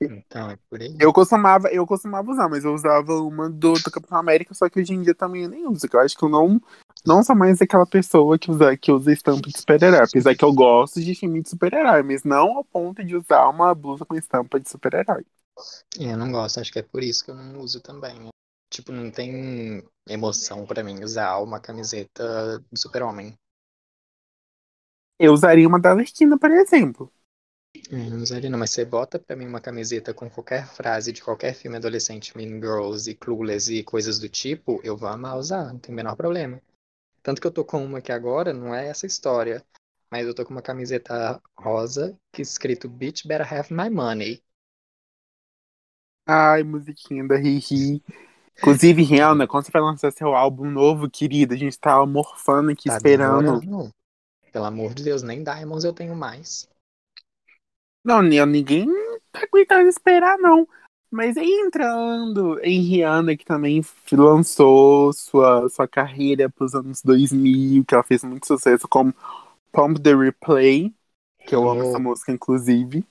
[0.00, 0.96] Então, é por aí.
[1.00, 4.80] Eu costumava, eu costumava usar, mas eu usava uma do, do Capitão América, só que
[4.80, 5.86] hoje em dia também eu nem uso.
[5.92, 6.60] Eu acho que eu não,
[7.04, 10.00] não sou mais aquela pessoa que usa, que usa estampa de super-herói.
[10.04, 13.74] Apesar que eu gosto de filme de super-herói, mas não ao ponto de usar uma
[13.74, 15.24] blusa com estampa de super-herói.
[15.98, 18.28] É, eu não gosto, acho que é por isso que eu não uso também.
[18.70, 23.34] Tipo, não tem emoção pra mim usar uma camiseta do super-homem.
[25.18, 27.12] Eu usaria uma da Arlequina, por exemplo.
[27.90, 31.54] Não usaria não, mas você bota pra mim uma camiseta com qualquer frase de qualquer
[31.54, 35.78] filme adolescente, Mean Girls e Clueless e coisas do tipo, eu vou amar usar, não
[35.78, 36.60] tem o menor problema.
[37.22, 39.64] Tanto que eu tô com uma aqui agora, não é essa história,
[40.10, 44.42] mas eu tô com uma camiseta rosa que é escrito Bitch Better Have My Money.
[46.26, 48.02] Ai, musiquinha da Riri.
[48.58, 52.88] Inclusive, Rihanna, quando você vai lançar seu álbum novo, querida, a gente tá morfando aqui
[52.88, 53.64] Tá esperando.
[53.68, 53.94] demorando.
[54.52, 56.68] Pelo amor de Deus, nem Diamonds eu tenho mais.
[58.08, 58.86] Não, ni- ninguém
[59.32, 60.66] tá aguentando esperar, não.
[61.10, 63.82] Mas aí entrando em Rihanna, que também
[64.12, 69.12] lançou sua, sua carreira pros anos 2000, que ela fez muito sucesso com
[69.72, 70.94] Pump the Replay,
[71.46, 73.04] que eu amo essa música, inclusive.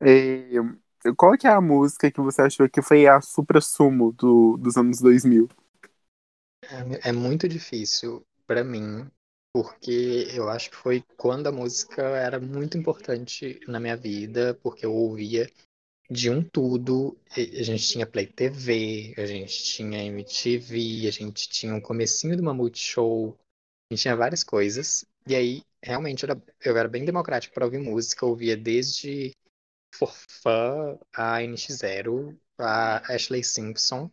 [0.00, 0.50] É,
[1.16, 5.00] qual que é a música que você achou que foi a supra-sumo do, dos anos
[5.00, 5.48] 2000?
[6.62, 9.10] É, é muito difícil pra mim,
[9.56, 14.84] porque eu acho que foi quando a música era muito importante na minha vida, porque
[14.84, 15.50] eu ouvia
[16.10, 17.16] de um tudo.
[17.30, 22.42] A gente tinha Play TV, a gente tinha MTV, a gente tinha um comecinho do
[22.42, 23.34] Mamute Show,
[23.90, 25.06] a gente tinha várias coisas.
[25.26, 29.32] E aí, realmente, eu era, eu era bem democrático para ouvir música, eu ouvia desde
[29.94, 34.10] Forfã, a NX0, a Ashley Simpson.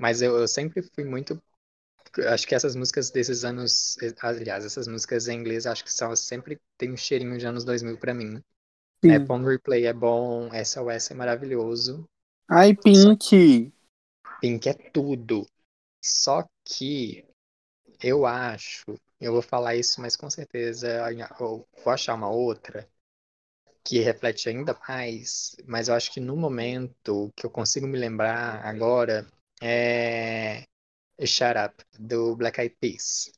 [0.00, 1.38] Mas eu, eu sempre fui muito
[2.28, 6.60] acho que essas músicas desses anos, aliás, essas músicas em inglês, acho que são sempre
[6.78, 8.42] tem um cheirinho de anos 2000 para mim.
[9.04, 9.10] Sim.
[9.10, 12.08] É, Pong Replay é bom, SOS é maravilhoso.
[12.48, 13.72] Ai, Pink!
[14.40, 15.46] Pink é tudo.
[16.02, 17.24] Só que
[18.02, 18.84] eu acho,
[19.20, 20.88] eu vou falar isso, mas com certeza
[21.38, 22.88] eu vou achar uma outra
[23.82, 28.64] que reflete ainda mais, mas eu acho que no momento que eu consigo me lembrar
[28.64, 29.26] agora
[29.60, 30.64] é
[31.20, 33.32] Shut Up, do Black Eyed Peas.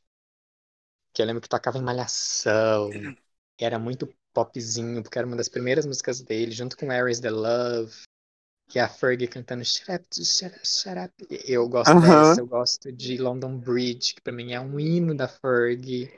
[1.13, 2.91] Que eu lembro que tocava em Malhação.
[3.59, 7.31] E era muito popzinho, porque era uma das primeiras músicas dele, junto com Aries the
[7.31, 7.93] Love.
[8.69, 11.13] Que é a Fergie cantando Shut Up, Shut Up, Shut Up.
[11.31, 12.29] Eu gosto uh -huh.
[12.29, 16.13] dessa, eu gosto de London Bridge, que pra mim é um hino da Fergie.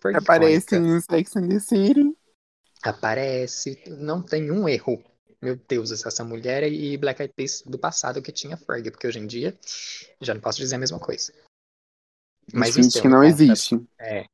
[0.00, 2.16] Fergie Aparece em Sex and the City.
[2.82, 5.02] Aparece, não tem um erro
[5.40, 9.18] meu Deus, essa mulher e Black Eyed Peas do passado que tinha Fergie, porque hoje
[9.18, 9.56] em dia
[10.20, 11.32] já não posso dizer a mesma coisa.
[12.52, 13.86] Mas isso que não conta, existe.
[13.98, 14.24] É.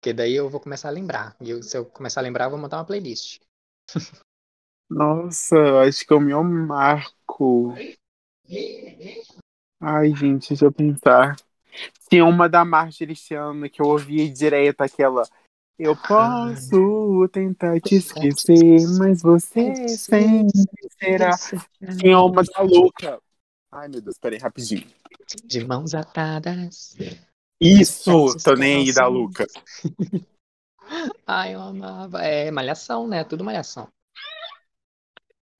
[0.00, 1.36] Porque daí eu vou começar a lembrar.
[1.40, 3.40] E eu, se eu começar a lembrar, eu vou montar uma playlist.
[4.88, 5.56] Nossa,
[5.86, 7.74] acho que é o meu marco.
[9.80, 11.36] Ai, gente, deixa eu pensar.
[12.08, 15.22] Tinha uma da Marjorie Chan que eu ouvia direto, aquela
[15.82, 20.52] eu posso tentar te esquecer, mas você sempre
[20.98, 21.30] será.
[21.98, 23.20] Tinha uma da louca.
[23.72, 24.86] Ai, meu Deus, peraí, rapidinho.
[25.44, 26.96] De mãos atadas.
[27.60, 29.46] Isso, tô nem aí da Luca.
[31.26, 32.22] Ai, eu amava.
[32.22, 33.22] É malhação, né?
[33.22, 33.88] Tudo malhação.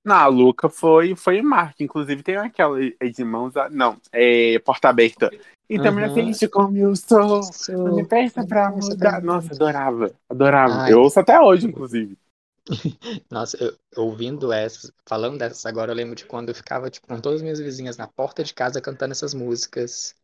[0.05, 1.83] Na Luca foi, foi marca.
[1.83, 3.57] Inclusive tem aquela de mãos.
[3.57, 3.69] A...
[3.69, 5.31] Não, é porta aberta.
[5.69, 5.83] E uhum.
[5.83, 7.41] também aceite como eu sou.
[7.69, 9.23] Não me peça pra mudar.
[9.23, 10.11] Nossa, adorava.
[10.29, 10.83] Adorava.
[10.83, 10.93] Ai.
[10.93, 12.19] Eu ouço até hoje, inclusive.
[13.31, 17.21] Nossa, eu, ouvindo essas, falando dessas agora, eu lembro de quando eu ficava tipo, com
[17.21, 20.15] todas as minhas vizinhas na porta de casa cantando essas músicas.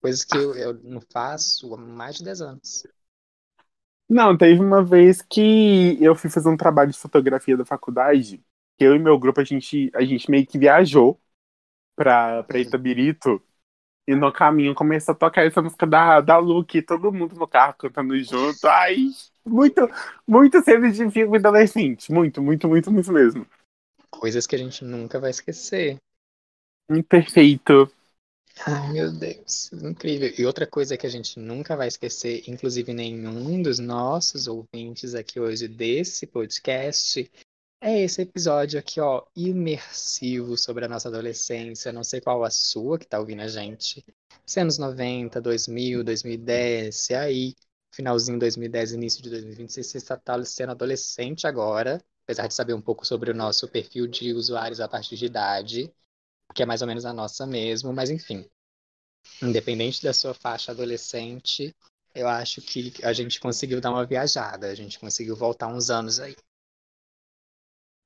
[0.00, 2.86] Coisas que eu, eu não faço há mais de 10 anos.
[4.08, 8.42] Não, teve uma vez que eu fui fazer um trabalho de fotografia da faculdade,
[8.82, 11.20] eu e meu grupo, a gente, a gente meio que viajou
[11.96, 13.42] pra, pra Itabirito.
[14.06, 17.74] E no caminho começou a tocar essa música da, da Luke, todo mundo no carro
[17.78, 18.66] cantando junto.
[18.66, 18.96] Ai,
[19.46, 19.88] muito,
[20.26, 22.10] muito cedo de filme adolescente.
[22.12, 23.46] Muito, muito, muito, muito mesmo.
[24.10, 25.98] Coisas que a gente nunca vai esquecer.
[27.08, 27.90] Perfeito.
[28.66, 30.32] Ai, meu Deus, incrível.
[30.36, 35.40] E outra coisa que a gente nunca vai esquecer, inclusive nenhum dos nossos ouvintes aqui
[35.40, 37.30] hoje desse podcast,
[37.82, 41.92] é esse episódio aqui, ó, imersivo sobre a nossa adolescência.
[41.92, 44.04] Não sei qual a sua que tá ouvindo a gente.
[44.46, 47.56] Se é anos 90, 2000, 2010, se aí,
[47.90, 52.80] finalzinho de 2010, início de 2026, você está sendo adolescente agora, apesar de saber um
[52.80, 55.92] pouco sobre o nosso perfil de usuários a partir de idade,
[56.54, 58.48] que é mais ou menos a nossa mesmo, mas enfim.
[59.42, 61.74] Independente da sua faixa adolescente,
[62.14, 66.20] eu acho que a gente conseguiu dar uma viajada, a gente conseguiu voltar uns anos
[66.20, 66.36] aí.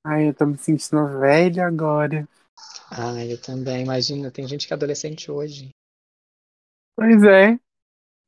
[0.08, 2.28] Ai, eu tô me sentindo velha agora.
[2.92, 3.82] Ai, eu também.
[3.82, 5.70] Imagina, tem gente que é adolescente hoje.
[6.94, 7.58] Pois é.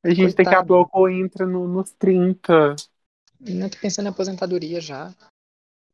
[0.05, 2.75] A gente daqui a pouco entra no, nos 30.
[3.41, 5.15] Não tô pensando em aposentadoria já.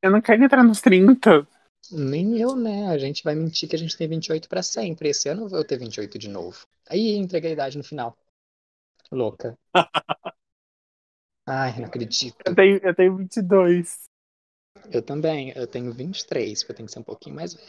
[0.02, 1.46] Eu não quero entrar nos 30.
[1.92, 2.88] Nem eu, né?
[2.88, 5.10] A gente vai mentir que a gente tem 28 para sempre.
[5.10, 6.66] Esse ano eu vou ter 28 de novo.
[6.88, 8.16] Aí entrega a idade no final.
[9.12, 9.54] Louca.
[11.46, 12.36] Ai, não acredito.
[12.46, 14.08] Eu tenho, eu tenho 22.
[14.90, 15.52] Eu também.
[15.56, 17.68] Eu tenho 23, porque eu tenho que ser um pouquinho mais velho.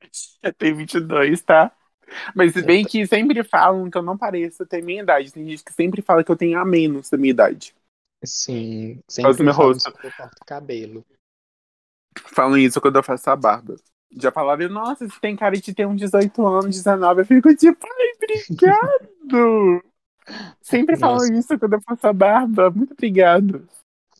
[0.42, 1.72] Eu tenho 22, tá?
[2.34, 5.32] Mas se bem que sempre falam que eu não pareço ter minha idade.
[5.32, 7.74] Tem gente que sempre fala que eu tenho a menos da minha idade.
[8.24, 9.92] Sim, sempre Faz meu rosto.
[9.92, 11.04] que eu corto cabelo.
[12.34, 13.76] Falam isso quando eu faço a barba.
[14.14, 17.22] Já falaram, nossa, você tem cara de ter uns 18 anos, 19.
[17.22, 19.82] Eu fico tipo, ai, obrigado!
[20.60, 22.70] sempre falam isso quando eu faço a barba.
[22.70, 23.66] Muito obrigado.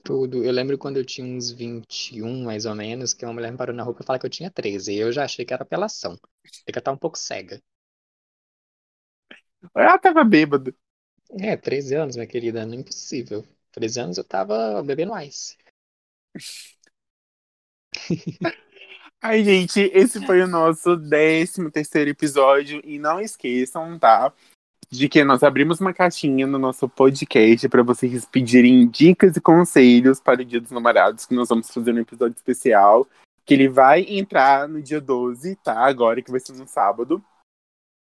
[0.04, 0.44] Tudo.
[0.44, 3.74] Eu lembro quando eu tinha uns 21, mais ou menos, que uma mulher me parou
[3.74, 4.92] na rua e falou que eu tinha 13.
[4.92, 6.18] E eu já achei que era apelação.
[6.66, 7.62] Fica tá um pouco cega.
[9.74, 10.74] Ela tava bêbada.
[11.40, 13.44] É, 13 anos, minha querida, não é impossível.
[13.72, 15.56] 13 anos eu tava bebendo ice.
[19.20, 22.80] Ai, gente, esse foi o nosso 13 terceiro episódio.
[22.84, 24.32] E não esqueçam, tá?
[24.92, 30.20] De que nós abrimos uma caixinha no nosso podcast para vocês pedirem dicas e conselhos
[30.20, 33.08] para o Dia dos Namorados, que nós vamos fazer um episódio especial.
[33.44, 35.84] que ele vai entrar no dia 12, tá?
[35.84, 37.24] Agora que vai ser no sábado.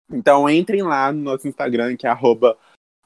[0.09, 2.55] Então entrem lá no nosso Instagram, que é arroba.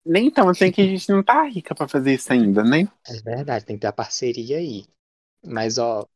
[0.05, 2.89] Nem então, assim que a gente não tá rica pra fazer isso ainda, né?
[3.07, 4.85] É verdade, tem que ter a parceria aí.
[5.45, 6.07] Mas, ó,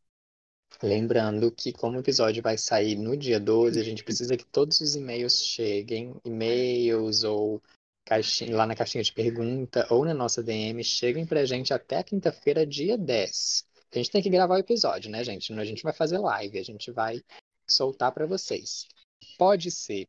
[0.82, 4.80] lembrando que como o episódio vai sair no dia 12, a gente precisa que todos
[4.80, 7.62] os e-mails cheguem, e-mails ou
[8.05, 12.66] caixinha, lá na caixinha de pergunta ou na nossa DM, cheguem pra gente até quinta-feira,
[12.66, 13.64] dia 10.
[13.93, 15.53] A gente tem que gravar o episódio, né, gente?
[15.53, 17.20] A gente vai fazer live, a gente vai
[17.68, 18.87] soltar para vocês.
[19.39, 20.07] Pode ser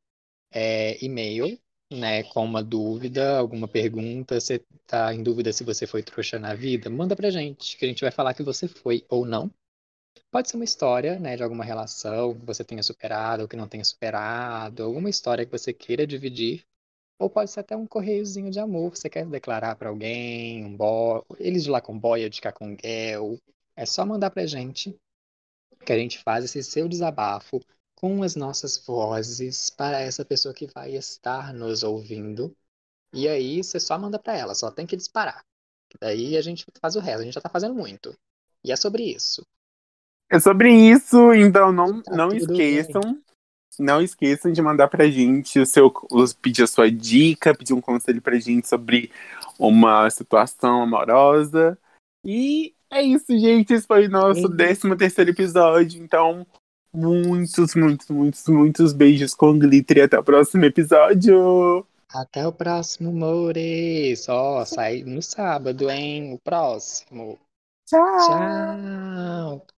[0.51, 1.59] é, e-mail,
[1.91, 6.53] né, com uma dúvida, alguma pergunta, você tá em dúvida se você foi trouxa na
[6.53, 9.49] vida, manda pra gente, que a gente vai falar que você foi ou não.
[10.29, 13.67] Pode ser uma história, né, de alguma relação que você tenha superado ou que não
[13.67, 16.65] tenha superado, alguma história que você queira dividir,
[17.19, 21.25] ou pode ser até um correiozinho de amor, você quer declarar para alguém, um bo...
[21.39, 23.39] eles de lá com boia, de cá com gel,
[23.75, 24.95] é só mandar pra gente
[25.85, 27.61] que a gente faz esse seu desabafo
[27.99, 32.55] com as nossas vozes para essa pessoa que vai estar nos ouvindo.
[33.13, 35.43] E aí você só manda para ela, só tem que disparar.
[35.99, 38.15] Daí a gente faz o resto, a gente já tá fazendo muito.
[38.63, 39.41] E é sobre isso.
[40.29, 43.01] É sobre isso, então não, tá não esqueçam.
[43.01, 43.23] Bem.
[43.79, 45.91] Não esqueçam de mandar pra gente o seu,
[46.41, 49.11] pedir a sua dica, pedir um conselho pra gente sobre
[49.57, 51.77] uma situação amorosa.
[52.23, 53.73] E é isso, gente.
[53.73, 56.03] Esse foi o nosso 13 terceiro episódio.
[56.03, 56.45] Então,
[56.93, 61.85] muitos, muitos, muitos, muitos beijos com glitter e até o próximo episódio.
[62.09, 64.27] Até o próximo, Mores.
[64.29, 66.33] Ó, sai no sábado, hein?
[66.33, 67.37] O próximo.
[67.85, 68.17] Tchau.
[68.27, 69.76] Tchau.